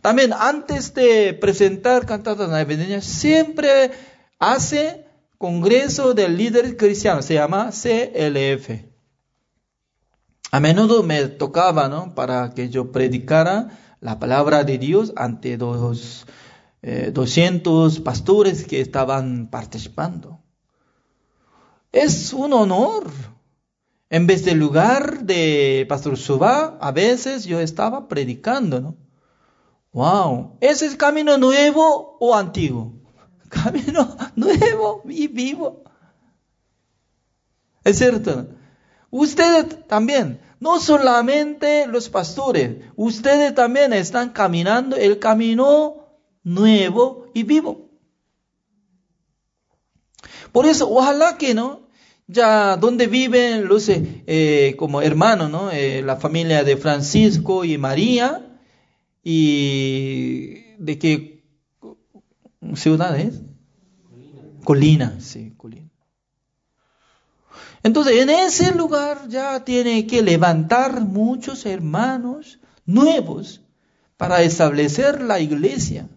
[0.00, 3.90] También antes de presentar cantatas navideñas, siempre
[4.38, 5.04] hace
[5.36, 8.70] Congreso del Líder Cristiano, se llama CLF.
[10.50, 12.14] A menudo me tocaba, ¿no?
[12.14, 15.58] Para que yo predicara la palabra de Dios ante
[16.82, 20.40] dos 200 eh, pastores que estaban participando.
[21.92, 23.10] Es un honor.
[24.10, 28.96] En vez del lugar de Pastor Suba, a veces yo estaba predicando, ¿no?
[29.92, 32.94] Wow, ¿ese es camino nuevo o antiguo?
[33.48, 35.82] Camino nuevo y vivo.
[37.84, 38.48] Es cierto.
[39.10, 45.97] Ustedes también, no solamente los pastores, ustedes también están caminando el camino
[46.48, 47.90] nuevo y vivo.
[50.52, 51.88] Por eso, ojalá que no,
[52.26, 55.70] ya donde viven los eh, como hermanos, ¿no?
[55.70, 58.44] Eh, la familia de Francisco y María,
[59.22, 61.44] y de qué
[62.74, 63.42] ciudad es?
[64.10, 64.64] Colina.
[64.64, 65.90] Colina, sí, Colina.
[67.82, 73.60] Entonces, en ese lugar ya tiene que levantar muchos hermanos nuevos
[74.16, 76.08] para establecer la iglesia.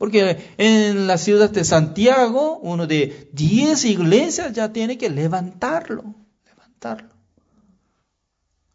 [0.00, 6.14] Porque en la ciudad de Santiago, uno de diez iglesias ya tiene que levantarlo,
[6.46, 7.10] levantarlo.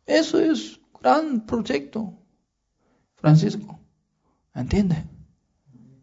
[0.05, 2.13] Eso es gran proyecto,
[3.15, 3.79] Francisco.
[4.53, 5.03] ¿Entiende?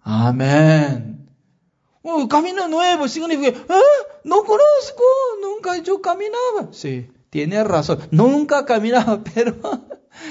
[0.01, 1.31] Amén.
[2.03, 3.81] Oh, camino nuevo significa, ah,
[4.25, 5.05] no conozco,
[5.41, 6.73] nunca yo caminaba.
[6.73, 9.55] Sí, tiene razón, nunca caminaba, pero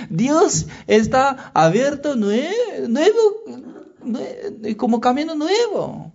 [0.10, 3.71] Dios está abierto nuevo
[4.78, 6.12] como camino nuevo,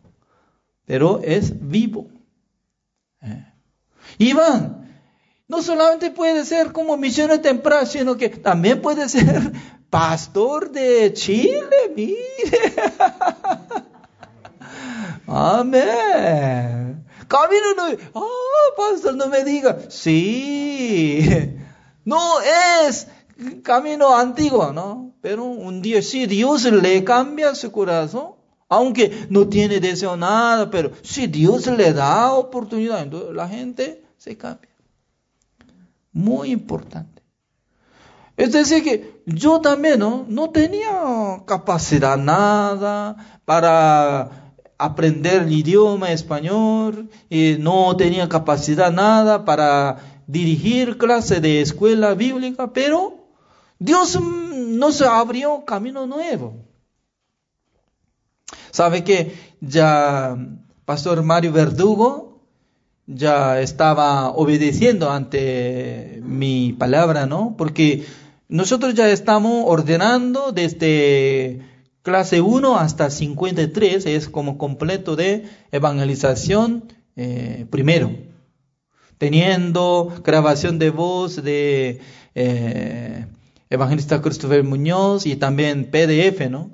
[0.85, 2.09] pero es vivo.
[3.22, 3.53] Eh.
[4.18, 4.87] Iván,
[5.49, 9.53] no solamente puede ser como misiones tempranas, sino que también puede ser
[9.90, 12.16] pastor de Chile, mire.
[15.27, 17.05] Amén.
[17.29, 18.01] Camino nuevo.
[18.14, 19.79] Ah, pastor, no me diga.
[19.88, 21.57] Sí.
[22.05, 23.09] No es
[23.62, 25.12] camino antiguo, ¿no?
[25.20, 28.33] Pero un día si Dios le cambia su corazón,
[28.68, 34.37] aunque no tiene deseo nada, pero si Dios le da oportunidad, entonces la gente se
[34.37, 34.70] cambia.
[36.12, 37.22] Muy importante.
[38.37, 40.27] Es decir, que yo también ¿no?
[40.29, 50.22] no tenía capacidad nada para aprender el idioma español, y no tenía capacidad nada para
[50.27, 53.15] dirigir clase de escuela bíblica, pero
[53.78, 56.64] Dios nos abrió camino nuevo.
[58.70, 60.36] ¿Sabe que ya
[60.84, 62.42] Pastor Mario Verdugo
[63.06, 67.54] ya estaba obedeciendo ante mi palabra, ¿no?
[67.56, 68.04] Porque
[68.48, 71.60] nosotros ya estamos ordenando desde
[72.02, 78.12] clase 1 hasta 53, es como completo de evangelización eh, primero,
[79.18, 82.00] teniendo grabación de voz de
[82.34, 83.26] eh,
[83.70, 86.70] evangelista Christopher Muñoz y también PDF, ¿no?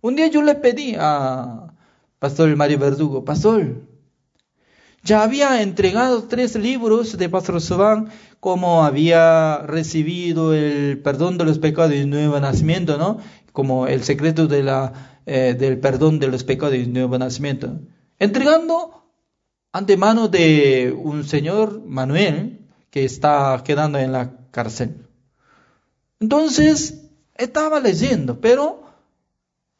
[0.00, 1.74] Un día yo le pedí a
[2.18, 3.82] Pastor Mario Verdugo, Pastor,
[5.04, 8.08] ya había entregado tres libros de Pastor Subán,
[8.40, 13.18] como había recibido el perdón de los pecados y el nuevo nacimiento, ¿no?
[13.52, 17.80] Como el secreto de la, eh, del perdón de los pecados y el nuevo nacimiento.
[18.18, 19.04] Entregando
[19.72, 25.03] ante mano de un señor, Manuel, que está quedando en la cárcel.
[26.20, 28.84] Entonces, estaba leyendo, pero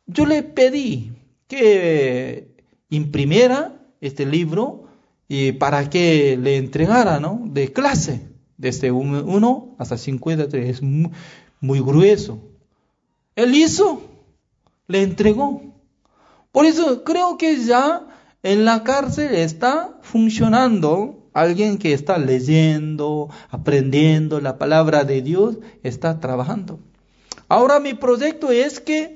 [0.06, 1.12] yo le pedí
[1.46, 2.54] que
[2.90, 4.84] imprimiera este libro
[5.28, 7.42] y para que le entregara, ¿no?
[7.46, 11.10] De clase, desde 1 hasta 53, es muy,
[11.60, 12.40] muy grueso.
[13.36, 14.02] Él hizo,
[14.86, 15.62] le entregó.
[16.52, 18.06] Por eso creo que ya
[18.42, 26.20] en la cárcel está funcionando Alguien que está leyendo, aprendiendo la palabra de Dios, está
[26.20, 26.78] trabajando.
[27.48, 29.14] Ahora mi proyecto es que,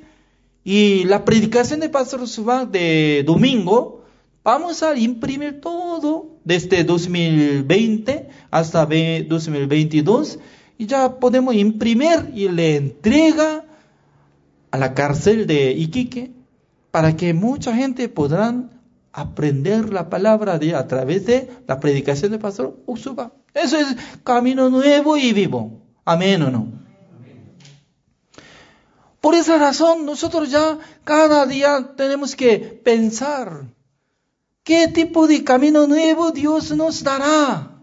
[0.65, 4.05] y la predicación de Pastor Subán de domingo,
[4.43, 10.39] vamos a imprimir todo desde 2020 hasta 2022
[10.77, 13.65] y ya podemos imprimir y le entrega
[14.71, 16.33] a la cárcel de Iquique
[16.91, 18.78] para que mucha gente podrán
[19.13, 23.33] aprender la palabra de a través de la predicación del pastor Usuba.
[23.55, 25.83] Eso es camino nuevo y vivo.
[26.05, 26.73] Amén o no.
[29.21, 33.67] Por esa razón nosotros ya cada día tenemos que pensar
[34.63, 37.83] qué tipo de camino nuevo Dios nos dará.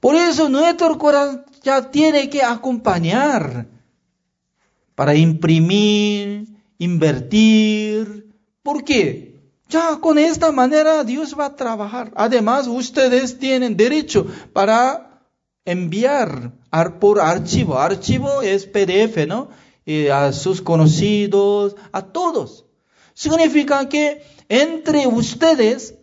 [0.00, 3.66] Por eso nuestro corazón ya tiene que acompañar
[4.94, 6.46] para imprimir,
[6.78, 8.25] invertir,
[8.66, 9.38] ¿Por qué?
[9.68, 12.10] Ya con esta manera Dios va a trabajar.
[12.16, 15.22] Además, ustedes tienen derecho para
[15.64, 16.50] enviar
[16.98, 17.78] por archivo.
[17.78, 19.50] Archivo es PDF, ¿no?
[20.12, 22.64] a sus conocidos, a todos.
[23.14, 25.94] Significa que entre ustedes,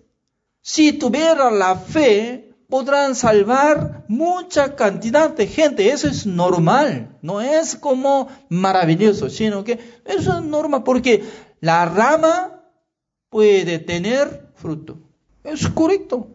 [0.61, 5.89] si tuvieran la fe, podrán salvar mucha cantidad de gente.
[5.89, 7.17] Eso es normal.
[7.21, 11.25] No es como maravilloso, sino que eso es normal porque
[11.63, 12.52] la rama
[13.33, 14.99] puede tener fruto.
[15.43, 16.27] Es correcto.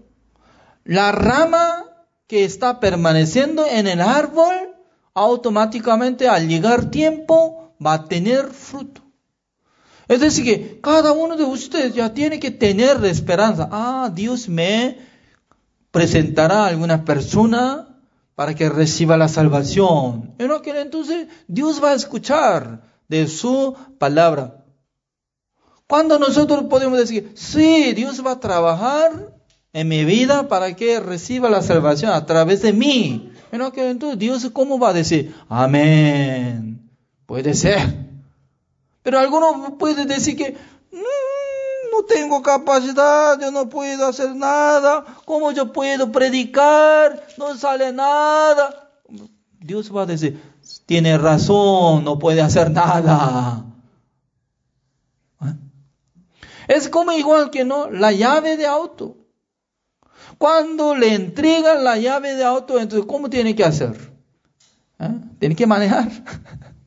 [0.85, 1.85] la rama
[2.27, 4.75] que está permaneciendo en el árbol,
[5.15, 9.01] automáticamente al llegar tiempo va a tener fruto.
[10.09, 13.69] Es decir, que cada uno de ustedes ya tiene que tener esperanza.
[13.71, 14.99] Ah, Dios me
[15.93, 18.01] presentará a alguna persona
[18.35, 20.35] para que reciba la salvación.
[20.39, 24.58] En aquel entonces Dios va a escuchar de su palabra.
[25.89, 29.33] Cuando nosotros podemos decir, sí, Dios va a trabajar
[29.73, 33.33] en mi vida para que reciba la salvación a través de mí.
[33.51, 35.35] Aquel entonces Dios, ¿cómo va a decir?
[35.49, 36.91] Amén.
[37.27, 37.81] Puede ser.
[39.03, 40.53] Pero algunos pueden decir que
[40.93, 47.27] mm, no tengo capacidad, yo no puedo hacer nada, ¿cómo yo puedo predicar?
[47.39, 48.91] No sale nada.
[49.61, 50.41] Dios va a decir,
[50.85, 53.65] tiene razón, no puede hacer nada.
[55.43, 55.55] ¿Eh?
[56.69, 59.17] Es como igual que no, la llave de auto.
[60.37, 64.13] Cuando le entregan la llave de auto, entonces, ¿cómo tiene que hacer?
[64.99, 65.15] ¿Eh?
[65.39, 66.11] Tiene que manejar.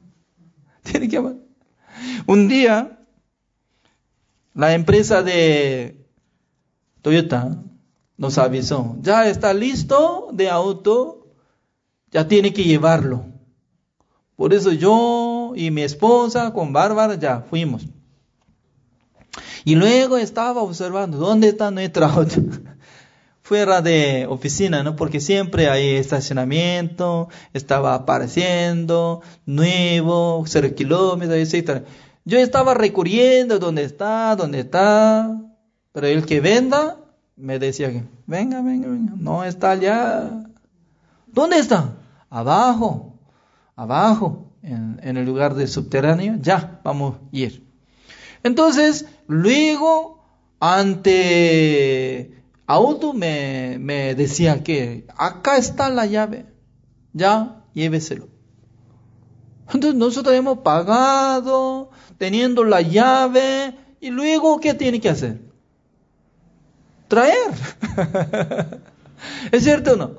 [0.84, 1.46] tiene que manejar.
[2.28, 3.00] Un día,
[4.54, 6.06] la empresa de
[7.02, 7.58] Toyota
[8.18, 11.28] nos avisó, ya está listo de auto,
[12.12, 13.26] ya tiene que llevarlo.
[14.36, 17.88] Por eso yo y mi esposa con Bárbara ya fuimos.
[19.64, 22.42] Y luego estaba observando, ¿dónde está nuestro auto?
[23.42, 24.96] Fuera de oficina, ¿no?
[24.96, 31.84] Porque siempre hay estacionamiento, estaba apareciendo, nuevo, cero kilómetros, etc.
[32.24, 34.36] Yo estaba recurriendo, ¿dónde está?
[34.36, 35.42] ¿Dónde está?
[35.92, 36.98] Pero el que venda
[37.36, 40.46] me decía que, venga, venga, venga, no está allá.
[41.28, 41.96] ¿Dónde está?
[42.30, 43.20] Abajo,
[43.76, 47.71] abajo, en, en el lugar de subterráneo, ya, vamos a ir.
[48.44, 50.24] Entonces, luego,
[50.60, 56.46] ante auto me, me decía que acá está la llave,
[57.14, 58.30] ya, lléveselo.
[59.74, 65.42] Entonces nosotros hemos pagado, teniendo la llave, y luego, ¿qué tiene que hacer?
[67.08, 67.52] Traer.
[69.52, 70.12] ¿Es cierto o no?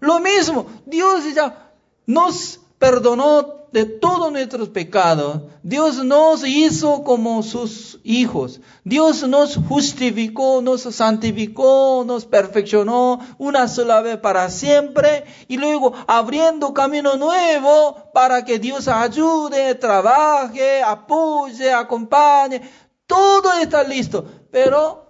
[0.00, 1.70] Lo mismo, Dios ya
[2.06, 5.42] nos perdonó de todos nuestros pecados.
[5.62, 8.60] Dios nos hizo como sus hijos.
[8.84, 16.74] Dios nos justificó, nos santificó, nos perfeccionó una sola vez para siempre y luego abriendo
[16.74, 22.62] camino nuevo para que Dios ayude, trabaje, apoye, acompañe.
[23.06, 25.02] Todo está listo, pero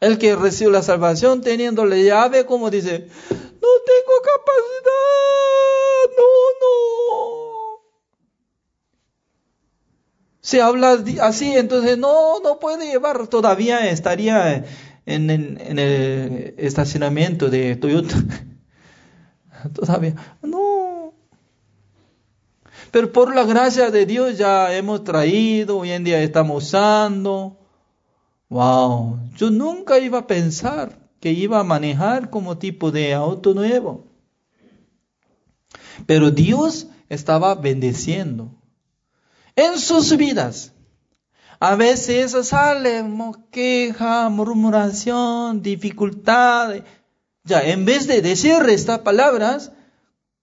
[0.00, 4.90] el que recibe la salvación teniendo la llave, como dice, no tengo capacidad,
[6.16, 6.24] no,
[6.60, 6.70] no.
[10.50, 14.64] Se habla así, entonces no, no puede llevar, todavía estaría
[15.06, 18.16] en, el estacionamiento de Toyota.
[19.72, 21.14] Todavía, no.
[22.90, 27.56] Pero por la gracia de Dios ya hemos traído, hoy en día estamos usando.
[28.48, 34.08] Wow, yo nunca iba a pensar que iba a manejar como tipo de auto nuevo.
[36.06, 38.59] Pero Dios estaba bendeciendo
[39.60, 40.72] en sus vidas.
[41.58, 43.04] A veces sale
[43.50, 46.76] queja, murmuración, dificultad.
[47.44, 49.72] Ya, en vez de decir estas palabras,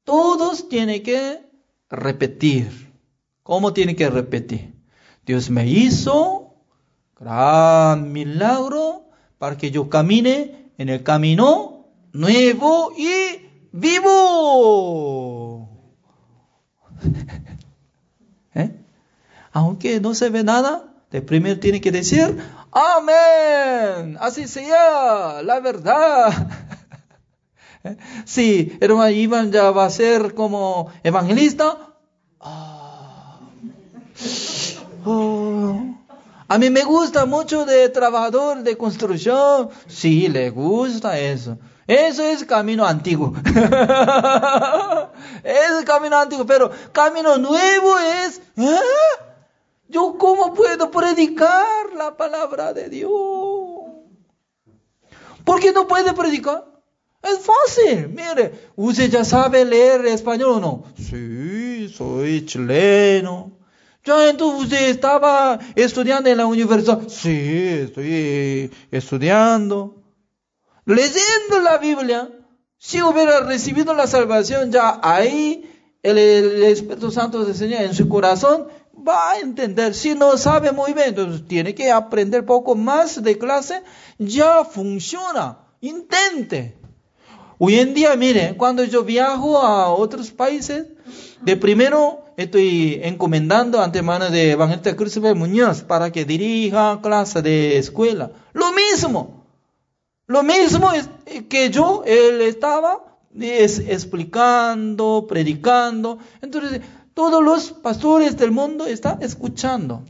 [0.04, 1.42] todos tienen que
[1.90, 2.94] repetir.
[3.42, 4.76] ¿Cómo tienen que repetir?
[5.26, 6.54] Dios me hizo
[7.20, 9.10] gran milagro
[9.40, 15.68] para que yo camine en el camino nuevo y vivo.
[19.58, 22.38] Aunque no se ve nada, de primero tiene que decir,
[22.72, 26.32] amén, así sea, la verdad.
[28.26, 31.96] Si hermano Iván ya va a ser como evangelista,
[32.40, 33.40] ah.
[35.06, 35.82] oh.
[36.48, 39.70] A mí me gusta mucho de trabajador de construcción.
[39.88, 41.58] Sí, le gusta eso.
[41.88, 43.34] Eso es camino antiguo.
[45.44, 49.27] es camino antiguo, pero camino nuevo es, ¿eh?
[49.90, 53.12] ¿Yo cómo puedo predicar la palabra de Dios?
[55.44, 56.66] ¿Por qué no puede predicar?
[57.24, 58.10] Es fácil.
[58.10, 60.84] Mire, ¿usted ya sabe leer español o no?
[60.98, 63.58] Sí, soy chileno.
[64.04, 67.02] Ya entonces usted estaba estudiando en la universidad.
[67.08, 70.04] Sí, estoy estudiando.
[70.86, 72.30] Leyendo la Biblia.
[72.78, 75.68] Si hubiera recibido la salvación, ya ahí
[76.04, 78.68] el, Espíritu Santo de Señor en su corazón
[79.08, 79.94] va a entender.
[79.94, 83.84] Si no sabe muy bien, entonces tiene que aprender poco más de clase.
[84.18, 85.60] Ya funciona.
[85.80, 86.76] intente.
[87.60, 90.88] Hoy en día, mire, cuando yo viajo a otros países,
[91.42, 97.78] de primero estoy encomendando ante mano de Evangelista Cristóbal Muñoz para que dirija clase de
[97.78, 98.32] escuela.
[98.54, 99.46] Lo mismo.
[100.28, 101.10] Lo mismo es
[101.48, 103.08] que yo, él estaba
[103.40, 106.20] es, explicando, predicando.
[106.42, 106.82] Entonces,
[107.18, 110.04] todos los pastores del mundo están escuchando.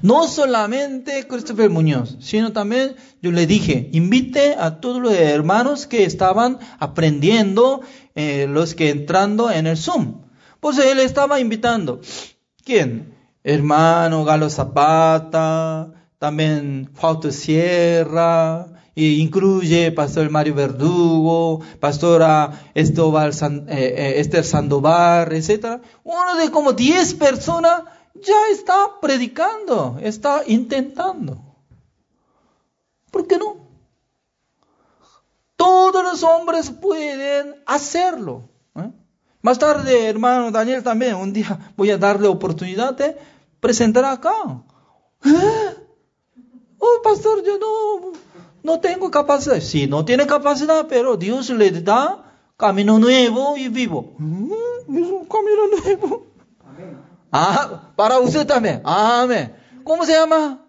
[0.00, 6.04] No solamente Christopher Muñoz, sino también yo le dije, invite a todos los hermanos que
[6.04, 7.82] estaban aprendiendo,
[8.14, 10.22] eh, los que entrando en el Zoom.
[10.58, 12.00] Pues él estaba invitando.
[12.64, 13.14] ¿Quién?
[13.44, 24.44] Hermano Galo Zapata, también Fausto Sierra, incluye Pastor Mario Verdugo, Pastora Estobal eh, eh, Esther
[24.44, 25.80] Sandoval, etc.
[26.04, 27.82] Uno de como 10 personas
[28.14, 31.40] ya está predicando, está intentando.
[33.10, 33.56] ¿Por qué no?
[35.56, 38.48] Todos los hombres pueden hacerlo.
[38.76, 38.90] ¿eh?
[39.40, 43.16] Más tarde, hermano Daniel también, un día voy a darle oportunidad de
[43.60, 44.32] presentar acá.
[46.84, 48.12] Oh, pastor, yo no,
[48.62, 49.60] no tengo capacidad.
[49.60, 52.24] Sí, no tiene capacidad, pero Dios le da
[52.56, 54.14] camino nuevo y vivo.
[54.18, 54.52] Mm,
[54.88, 56.26] es un camino nuevo.
[57.30, 58.82] Ah, para usted también.
[58.84, 59.54] Amén.
[59.84, 60.66] ¿Cómo se llama?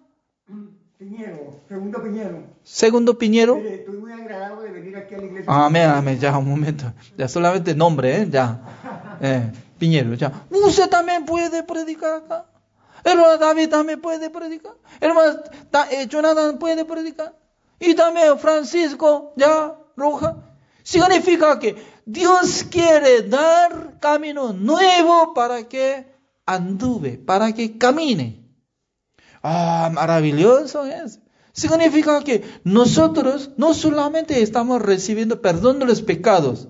[0.97, 2.43] Piñero, segundo Piñero.
[2.63, 3.57] Segundo Piñero.
[3.57, 5.65] estoy muy agradado de venir aquí a la iglesia.
[5.65, 6.93] Amén, amén, ya un momento.
[7.17, 8.27] Ya solamente nombre, ¿eh?
[8.29, 8.61] Ya.
[9.21, 10.45] Eh, Piñero, ya.
[10.49, 12.45] Usted también puede predicar acá.
[13.05, 14.73] Hermano David también puede predicar.
[14.99, 15.39] Hermano
[15.91, 17.33] eh, Jonathan puede predicar
[17.79, 20.37] y también Francisco ya roja.
[20.83, 26.05] Significa que Dios quiere dar camino nuevo para que
[26.45, 28.43] anduve, para que camine.
[29.41, 31.19] Ah, maravilloso es.
[31.53, 36.67] Significa que nosotros no solamente estamos recibiendo perdón de los pecados,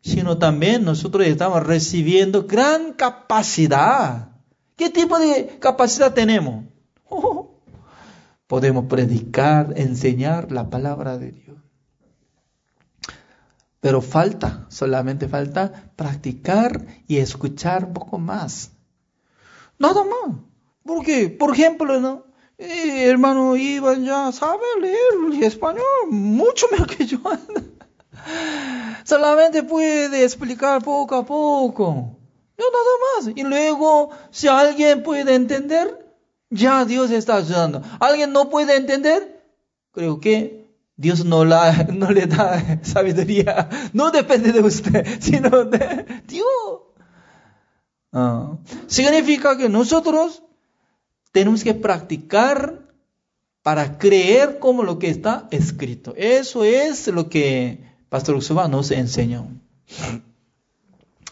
[0.00, 4.30] sino también nosotros estamos recibiendo gran capacidad.
[4.76, 6.64] ¿Qué tipo de capacidad tenemos?
[7.08, 7.45] Oh,
[8.46, 11.56] podemos predicar, enseñar la palabra de Dios.
[13.80, 18.72] Pero falta, solamente falta practicar y escuchar un poco más.
[19.78, 20.36] Nada más.
[20.84, 22.24] Porque, por ejemplo, ¿no?
[22.58, 27.18] Eh, hermano Iván ya sabe leer español mucho mejor que yo.
[29.04, 32.18] Solamente puede explicar poco a poco.
[32.58, 33.36] No, nada más.
[33.36, 36.05] Y luego, si alguien puede entender,
[36.50, 37.82] ya Dios está ayudando.
[38.00, 39.42] ¿Alguien no puede entender?
[39.92, 40.66] Creo que
[40.96, 41.44] Dios no,
[42.12, 43.68] le da sabiduría.
[43.92, 46.46] No depende de usted, sino de Dios.
[48.12, 48.56] Ah.
[48.86, 50.42] Significa que nosotros
[51.32, 52.86] tenemos que practicar
[53.62, 56.14] para creer como lo que está escrito.
[56.16, 59.48] Eso es lo que Pastor Usuba nos enseñó.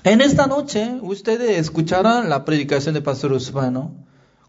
[0.02, 3.94] En esta noche ustedes escucharán la predicación de Pastor Usuba, ¿no?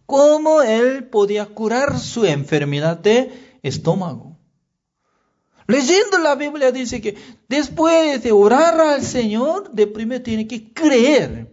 [0.06, 4.38] Cómo él podía curar su enfermedad de estómago.
[5.68, 11.52] Leyendo la Biblia dice que después de orar al Señor, de primero tiene que creer.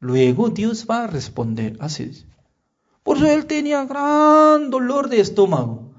[0.00, 1.76] Luego Dios va a responder.
[1.78, 2.24] Así es.
[3.02, 5.92] Por eso él tenía gran dolor de estómago.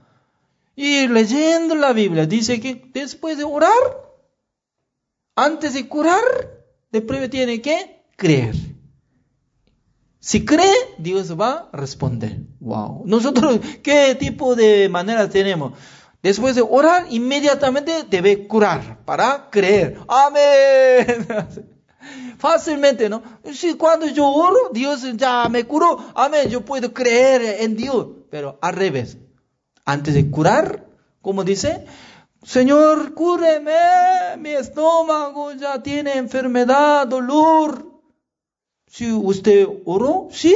[0.76, 3.72] Y leyendo la Biblia dice que después de orar,
[5.36, 6.24] antes de curar,
[6.92, 8.56] de primero tiene que creer.
[10.26, 12.40] Si cree, Dios va a responder.
[12.62, 13.04] Wow.
[13.06, 15.74] Nosotros, ¿qué tipo de manera tenemos?
[16.22, 20.00] Después de orar, inmediatamente debe curar para creer.
[20.08, 21.28] Amén.
[22.38, 23.22] Fácilmente, ¿no?
[23.52, 25.98] Si cuando yo oro, Dios ya me curó.
[26.16, 26.48] Amén.
[26.50, 28.08] Yo puedo creer en Dios.
[28.32, 29.18] Pero al revés.
[29.84, 30.88] Antes de curar,
[31.22, 31.86] como dice,
[32.44, 34.38] Señor, cúreme.
[34.38, 37.93] Mi estómago ya tiene enfermedad, dolor.
[38.94, 40.56] Si usted oró, sí,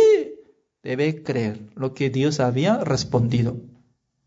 [0.83, 3.57] debe creer lo que Dios había respondido.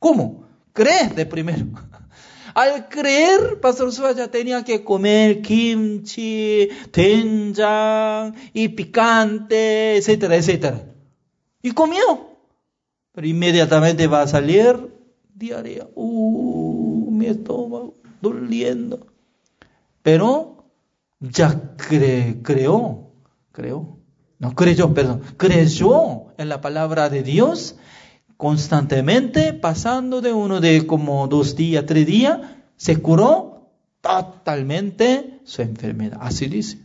[0.00, 0.48] ¿Cómo?
[0.72, 1.66] Cree de primero.
[2.56, 10.92] Al creer, Pastor Suárez ya tenía que comer kimchi, tenjang y picante, etcétera, etcétera.
[11.62, 12.30] Y comió.
[13.12, 14.92] Pero inmediatamente va a salir
[15.32, 15.86] diaria.
[15.94, 19.06] Uh, mi estómago doliendo.
[20.02, 20.64] Pero
[21.20, 21.76] ya
[22.42, 23.12] creó,
[23.52, 23.99] creó
[24.40, 27.76] no creyó, perdón, creyó en la palabra de Dios
[28.38, 32.40] constantemente, pasando de uno de como dos días, tres días,
[32.78, 33.68] se curó
[34.00, 36.18] totalmente su enfermedad.
[36.22, 36.78] Así dice.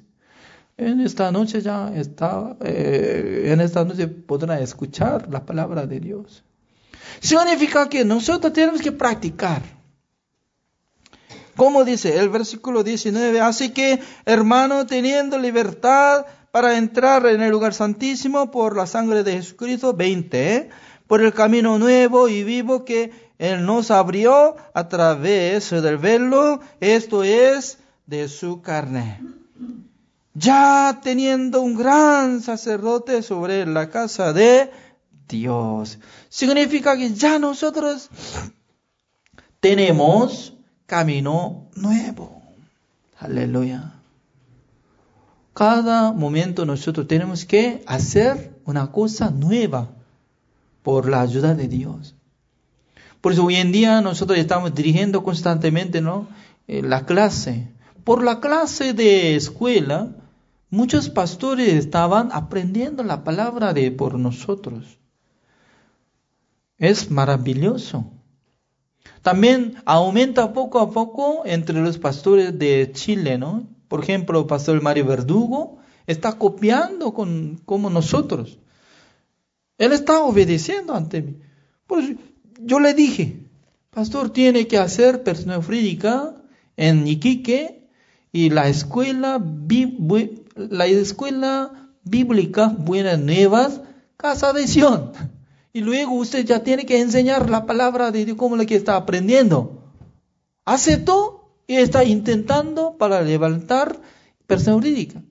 [0.77, 6.43] En esta noche ya está, eh, en esta noche podrá escuchar la palabra de Dios.
[7.21, 9.61] Significa que nosotros tenemos que practicar.
[11.55, 13.39] ¿Cómo dice el versículo 19?
[13.39, 16.25] Así que, hermano, teniendo libertad
[16.55, 20.69] para entrar en el lugar santísimo por la sangre de Jesucristo, 20, ¿eh?
[21.05, 27.25] por el camino nuevo y vivo que Él nos abrió a través del velo, esto
[27.25, 29.21] es, de su carne.
[30.33, 34.71] Ya teniendo un gran sacerdote sobre la casa de
[35.27, 35.99] Dios.
[36.29, 38.09] Significa que ya nosotros
[39.59, 40.53] tenemos
[40.85, 42.41] camino nuevo.
[43.19, 43.94] Aleluya.
[45.55, 49.89] Cada momento nosotros tenemos que hacer una cosa nueva
[50.83, 52.13] por la ayuda de Dios.
[53.21, 56.27] Por eso hoy en día nosotros estamos dirigiendo constantemente ¿no?
[56.67, 57.69] Eh, la clase.
[58.03, 60.09] Por la clase de escuela,
[60.69, 64.99] muchos pastores estaban aprendiendo la palabra de por nosotros.
[66.77, 68.11] Es maravilloso.
[69.21, 73.73] También aumenta poco a poco entre los pastores de Chile, ¿no?
[73.87, 75.77] Por ejemplo, pastor Mario Verdugo
[76.07, 78.59] está copiando con, como nosotros.
[79.77, 81.37] Él está obedeciendo ante mí.
[81.87, 82.15] Pues
[82.59, 83.45] yo le dije,
[83.89, 86.35] pastor, tiene que hacer persona jurídica
[86.77, 87.87] en Iquique
[88.31, 89.41] y la escuela,
[90.55, 93.81] la escuela bíblica Buenas Nuevas,
[94.17, 95.11] Casa de Sion.
[95.73, 98.95] Y luego usted ya tiene que enseñar la palabra de Dios como la que está
[98.95, 99.91] aprendiendo.
[100.63, 103.99] Aceptó está intentando para levantar
[104.47, 105.21] persona jurídica.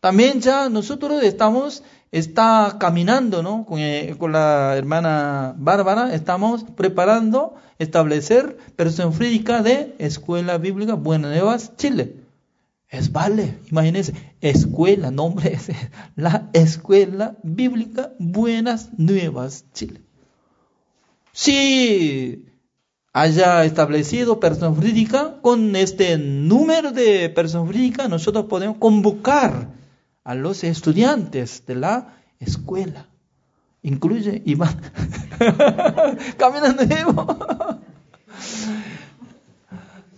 [0.00, 3.64] También ya nosotros estamos, está caminando, ¿no?
[3.64, 11.30] Con, eh, con la hermana Bárbara, estamos preparando establecer persona jurídica de Escuela Bíblica Buenas
[11.30, 12.16] Nuevas, Chile.
[12.88, 14.12] Es vale, imagínense,
[14.42, 15.68] escuela, nombre es
[16.16, 20.02] la Escuela Bíblica Buenas Nuevas Chile.
[21.32, 22.51] Si
[23.12, 29.68] haya establecido persona jurídica, con este número de persona jurídica nosotros podemos convocar
[30.24, 33.06] a los estudiantes de la escuela.
[33.82, 34.80] Incluye Iván.
[36.38, 37.26] Camino nuevo.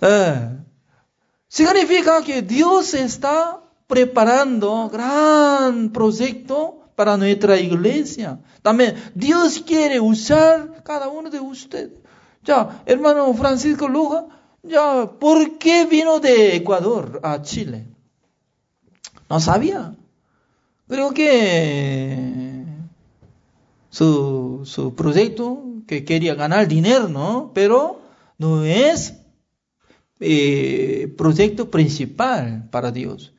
[0.00, 0.50] ah.
[1.54, 8.40] Significa que Dios está preparando gran proyecto para nuestra iglesia.
[8.60, 12.03] También Dios quiere usar cada uno de ustedes.
[12.44, 14.26] Ya, hermano Francisco Luja,
[14.62, 17.86] ya, ¿por qué vino de Ecuador a Chile?
[19.28, 19.94] No sabía.
[20.86, 22.64] Creo que
[23.88, 27.50] su, su proyecto, que quería ganar dinero, ¿no?
[27.54, 28.00] Pero
[28.38, 29.14] no es
[30.20, 33.32] eh, proyecto principal para Dios.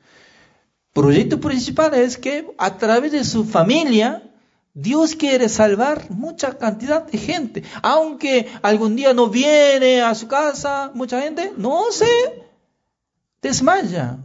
[0.92, 4.25] Proyecto principal es que a través de su familia,
[4.78, 7.62] Dios quiere salvar mucha cantidad de gente.
[7.80, 12.44] Aunque algún día no viene a su casa mucha gente, no se
[13.40, 14.18] desmaya,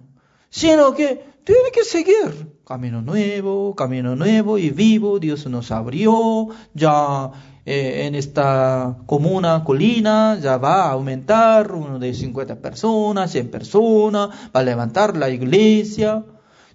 [0.49, 2.60] sino que tiene que seguir.
[2.68, 7.32] Camino nuevo, camino nuevo y vivo, Dios nos abrió, ya
[7.66, 14.30] eh, en esta comuna, colina, ya va a aumentar uno de 50 personas, 100 personas,
[14.54, 16.26] va a levantar la iglesia.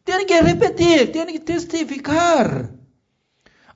[0.03, 2.86] Tiene que repetir, tiene que testificar.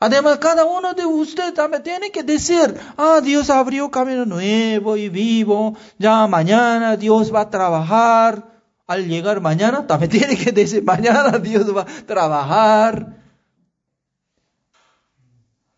[0.00, 5.08] Además, cada uno de ustedes también tiene que decir, ah, Dios abrió camino nuevo y
[5.08, 8.50] vivo, ya mañana Dios va a trabajar.
[8.86, 13.20] Al llegar mañana, también tiene que decir, mañana Dios va a trabajar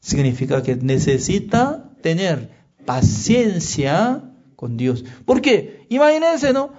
[0.03, 2.51] significa que necesita tener
[2.85, 4.23] paciencia
[4.57, 5.05] con Dios.
[5.25, 5.87] ¿Por qué?
[5.89, 6.73] Imagínense, ¿no?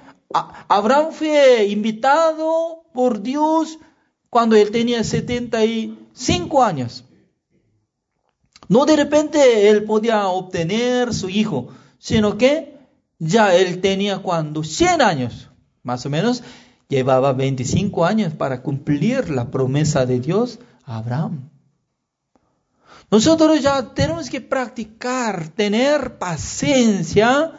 [0.67, 3.79] Abraham fue invitado por Dios
[4.29, 7.05] cuando él tenía 75 años.
[8.73, 11.67] No de repente él podía obtener su hijo,
[11.99, 12.79] sino que
[13.19, 15.51] ya él tenía cuando 100 años,
[15.83, 16.41] más o menos,
[16.89, 21.51] llevaba 25 años para cumplir la promesa de Dios a Abraham.
[23.11, 27.51] Nosotros ya tenemos que practicar, tener paciencia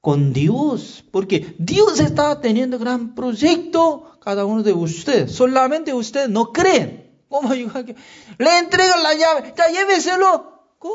[0.00, 5.32] con Dios, porque Dios está teniendo gran proyecto cada uno de ustedes.
[5.32, 7.07] Solamente ustedes no creen.
[7.28, 10.62] ¿Cómo Le entregan la llave, ya lléveselo.
[10.78, 10.94] ¿Cómo?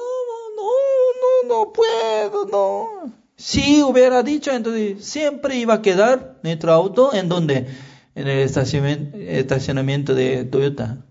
[0.56, 3.14] No, no, no puedo, no.
[3.36, 7.68] Si hubiera dicho, entonces siempre iba a quedar nuestro auto en donde?
[8.16, 11.04] En el estacionamiento de Toyota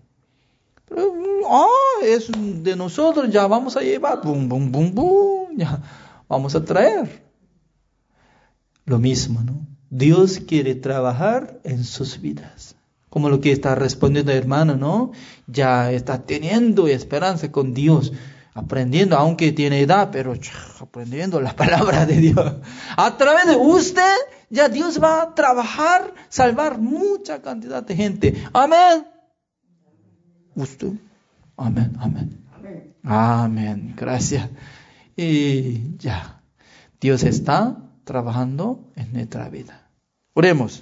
[1.49, 1.67] ah,
[2.03, 2.29] es
[2.63, 5.81] de nosotros, ya vamos a llevar, bum, bum, bum, bum, ya
[6.27, 7.23] vamos a traer.
[8.85, 9.65] Lo mismo, ¿no?
[9.89, 12.75] Dios quiere trabajar en sus vidas.
[13.13, 15.11] Como lo que está respondiendo hermano, ¿no?
[15.45, 18.11] Ya está teniendo esperanza con Dios.
[18.55, 20.33] aprendiendo, aunque tiene edad, pero
[20.79, 22.55] aprendiendo la palabra de Dios.
[22.97, 24.15] A través de usted,
[24.49, 28.43] ya Dios va a trabajar, salvar mucha cantidad de gente.
[28.51, 29.05] Amén.
[30.55, 30.93] ¿Usted?
[31.55, 32.43] Amén, amén.
[32.57, 32.95] Amén.
[33.03, 33.93] Amén.
[33.95, 34.49] Gracias.
[35.15, 36.41] Y ya.
[36.99, 39.87] Dios está trabajando en nuestra vida.
[40.33, 40.81] Oremos.